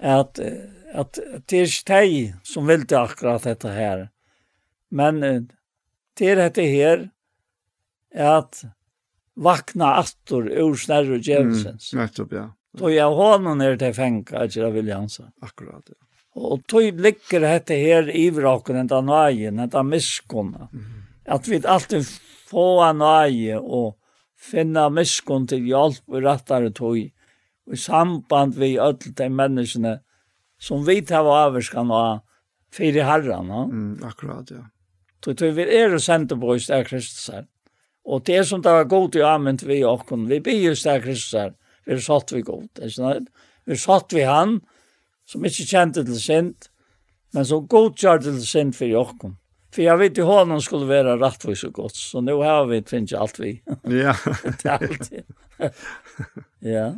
[0.01, 0.39] att
[0.95, 4.09] at det är steg som vill det akkurat detta här.
[4.91, 5.21] Men
[6.19, 7.11] det är detta här
[8.14, 8.62] att
[9.35, 11.93] vakna attor ur snärr och djävsens.
[11.93, 12.55] Mm, nettopp, ja.
[12.79, 15.33] Då jag honom ner till fänka, att jag vill jansa.
[15.41, 15.95] Akkurat, ja.
[16.35, 20.69] Och då ligger detta här i vraken, den där nagen, den där miskunna.
[20.73, 20.85] Mm.
[21.27, 22.07] Att vi alltid
[22.47, 23.97] få nøye og
[24.36, 27.11] finne miskunn til hjelp og rettere tog i
[27.74, 29.99] samband vi öll de menneskene
[30.59, 32.22] som vi tar avskan og
[32.72, 33.49] fire herran.
[33.49, 33.66] No?
[33.66, 34.64] Mm, akkurat, ja.
[35.24, 37.47] Så vi er og sendte på i sted Kristus her.
[38.07, 41.34] Og det som det var god i amint vi okkon, vi blir jo sted Kristus
[41.34, 41.55] her,
[41.86, 42.68] vi er satt vi god.
[42.78, 44.61] Vi er satt vi han,
[45.26, 46.70] som ikke kjente til sint,
[47.34, 49.34] men som god kjør til sint fyrir okkon.
[49.77, 51.95] För jag vet ju honom skulle vara rättvis och gott.
[51.95, 53.62] Så nu har vi finns ju allt vi.
[53.83, 54.16] Ja.
[54.62, 55.12] Det allt.
[56.59, 56.95] ja.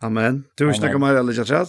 [0.00, 0.44] Amen.
[0.54, 1.66] Du vill snacka mer eller jag tror.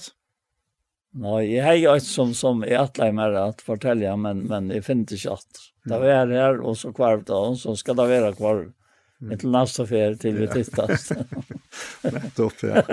[1.12, 4.82] Nej, jag har ju som som är att lära mig att fortälja men men det
[4.82, 5.48] finner inte att.
[5.84, 8.72] Det är här och så kvar då så ska det vara kvar.
[9.22, 9.38] Mm.
[9.38, 11.12] Till nästa fär till vi tittas.
[12.02, 12.84] Rätt upp ja.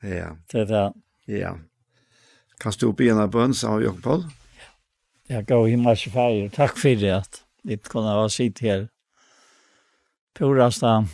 [0.00, 0.36] ja.
[0.52, 0.92] Det där.
[1.24, 1.58] Ja.
[2.58, 4.24] Kan du be en bön sa Jakob Paul?
[5.32, 6.48] Jag går himmelsk färger.
[6.48, 8.88] Tack för det att ni kunde ha sitt här.
[10.38, 11.06] Purasta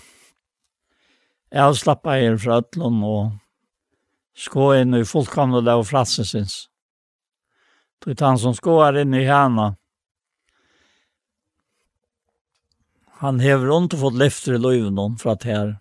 [1.55, 3.37] avslappa er fra ötlun og
[4.35, 6.67] skå inn i fullkomna lov fratsesins.
[8.05, 9.77] Det är han som skåar inn i hana.
[13.23, 15.73] Han hever ont fått lyfter i løyven om fra det her.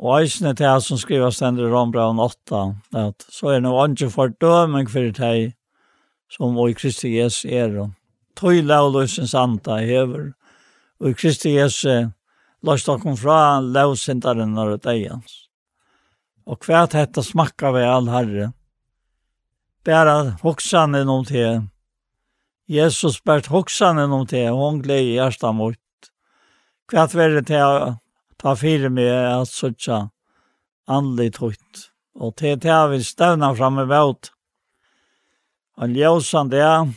[0.00, 2.64] Og eisne til han som skriver stender i Rombraun 8,
[2.96, 5.57] at så er noe andre fordøming for det här
[6.30, 7.74] som og i Kristi Jesu er.
[8.38, 10.32] Tøy lavløsens anta hever,
[11.00, 12.10] og i Kristi Jesu
[12.62, 15.34] løs dere fra lavsindaren når det er hans.
[16.48, 18.52] Og hva dette smakka vi all herre,
[19.84, 21.48] bæra hoksanen noen te.
[22.68, 26.10] Jesus bært hoksanen noen te, og hun gled i hjertet mot.
[26.88, 27.96] Hva er det til å
[28.40, 30.08] ta fire med at søtja
[30.88, 31.88] andelig tøyt.
[32.18, 34.32] Og til det har vi støvna framme vårt
[35.80, 36.94] en ljósan det,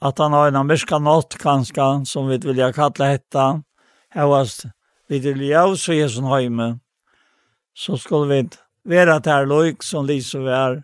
[0.00, 3.62] at han har en myrka nått kanska, som vi vill jag kalla hetta,
[4.08, 4.64] hevast
[5.08, 6.78] vid ljós og Jesu heime,
[7.74, 8.48] så skulle vi
[8.84, 10.82] vera der loik som lyser vi er,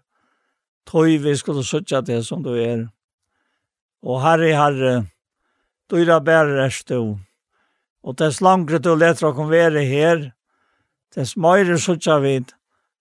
[0.88, 2.88] tøy vi skulle sutja det som du er.
[4.03, 4.94] Og herre, herre,
[5.88, 7.18] du er bærer erst stå
[8.03, 10.32] Og dess langre du leter å konvere her,
[11.14, 12.53] dess meire sutja vid,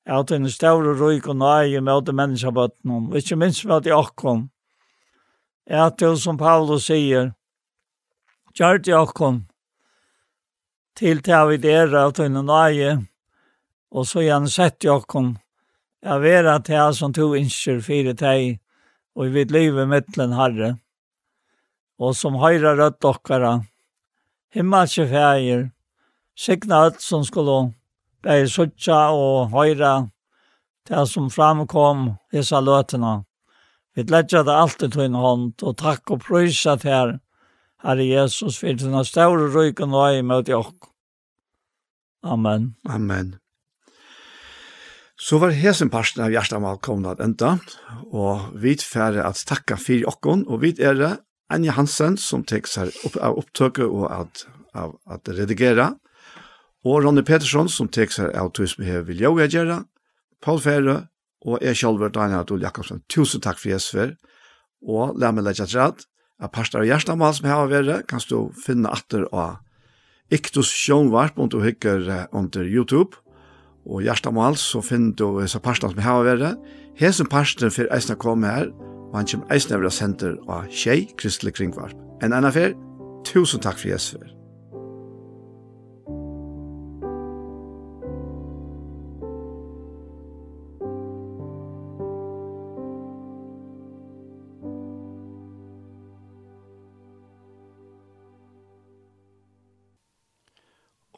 [0.05, 4.49] at en større røyk og nøye med de menneskebøttene, og ikke minst med de åkken.
[5.67, 7.33] Er at det som Paulus sier,
[8.57, 9.43] gjør de åkken
[10.99, 12.97] til til vi dere at en nøye,
[13.91, 15.37] og så gjerne sett åkken,
[16.03, 18.59] jeg vet at jeg som to innskjer fire teg,
[19.15, 20.75] og i vidt livet mittlen herre,
[21.99, 23.59] og som høyre rødt okkara,
[24.55, 25.69] himmelske feir,
[26.35, 27.57] sikna alt som skulle
[28.23, 30.09] Bei Sucha og Høyre,
[30.89, 33.21] det som framkom disse løtene.
[33.95, 37.13] Vi letjer det alltid til en hånd, og takk og prøysa til her,
[37.83, 40.89] Herre Jesus, for den større ryken og i med jokk.
[42.23, 42.73] Amen.
[42.89, 43.37] Amen.
[45.19, 47.57] Så var hesen parsten av hjertemal komna at enda,
[48.11, 51.19] og vi færre at takka for okkon, og vi er
[51.51, 54.45] Anja Hansen som tek seg opp, av opptøket og at,
[54.75, 55.93] av, at redigera,
[56.85, 59.79] og Ronny Petersson som tek seg av tog som jeg vil gjøre gjøre,
[60.39, 61.01] Paul Fære
[61.45, 63.03] og jeg selv Daniel Adol Jakobsen.
[63.11, 64.15] Tusen takk for Jesper,
[64.83, 66.05] og la meg legge til at
[66.53, 69.59] parster av gjerstamal som jeg har vært, kan du finne atter av
[70.31, 72.05] Iktus Sjønvarp om du hikker
[72.35, 73.17] under YouTube,
[73.89, 76.59] og gjerstamal, så finner du så parster som jeg har vært.
[76.99, 78.69] Hesen parster for eisene komme her,
[79.09, 81.97] og han kommer eisene over senter av Kjei Kristelig Kringvarp.
[82.21, 82.75] En annen fer,
[83.25, 84.38] tusen takk for Jesper.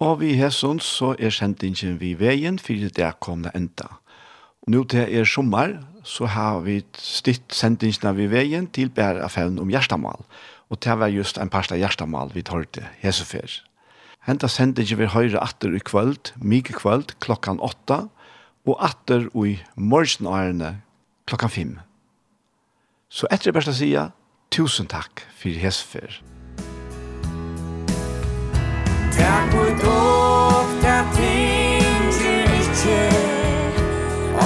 [0.02, 3.86] Og vi hesson så er sendingen vi veien for det kom det enda.
[4.66, 9.70] Og nå til er sommer så har vi stitt sendingen vi veien til bæreaffæren om
[9.70, 10.26] hjertemål.
[10.74, 13.62] Og det var just en parst av hjertemål vi tørte hesefer.
[14.26, 18.08] Henta sendingen vi høyre atter i kvöld, mye kvöld, klokkan åtta,
[18.66, 20.82] og atter i morgenårene
[21.30, 21.80] klokkan fem.
[23.10, 24.14] Så etter det beste sier,
[24.50, 26.22] tusen takk for hesefer.
[29.18, 33.02] Takk og dokk, takk tingir ikkje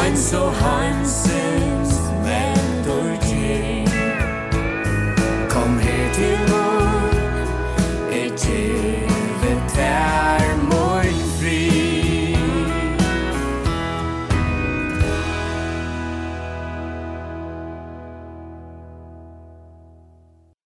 [0.02, 1.25] Ein so hans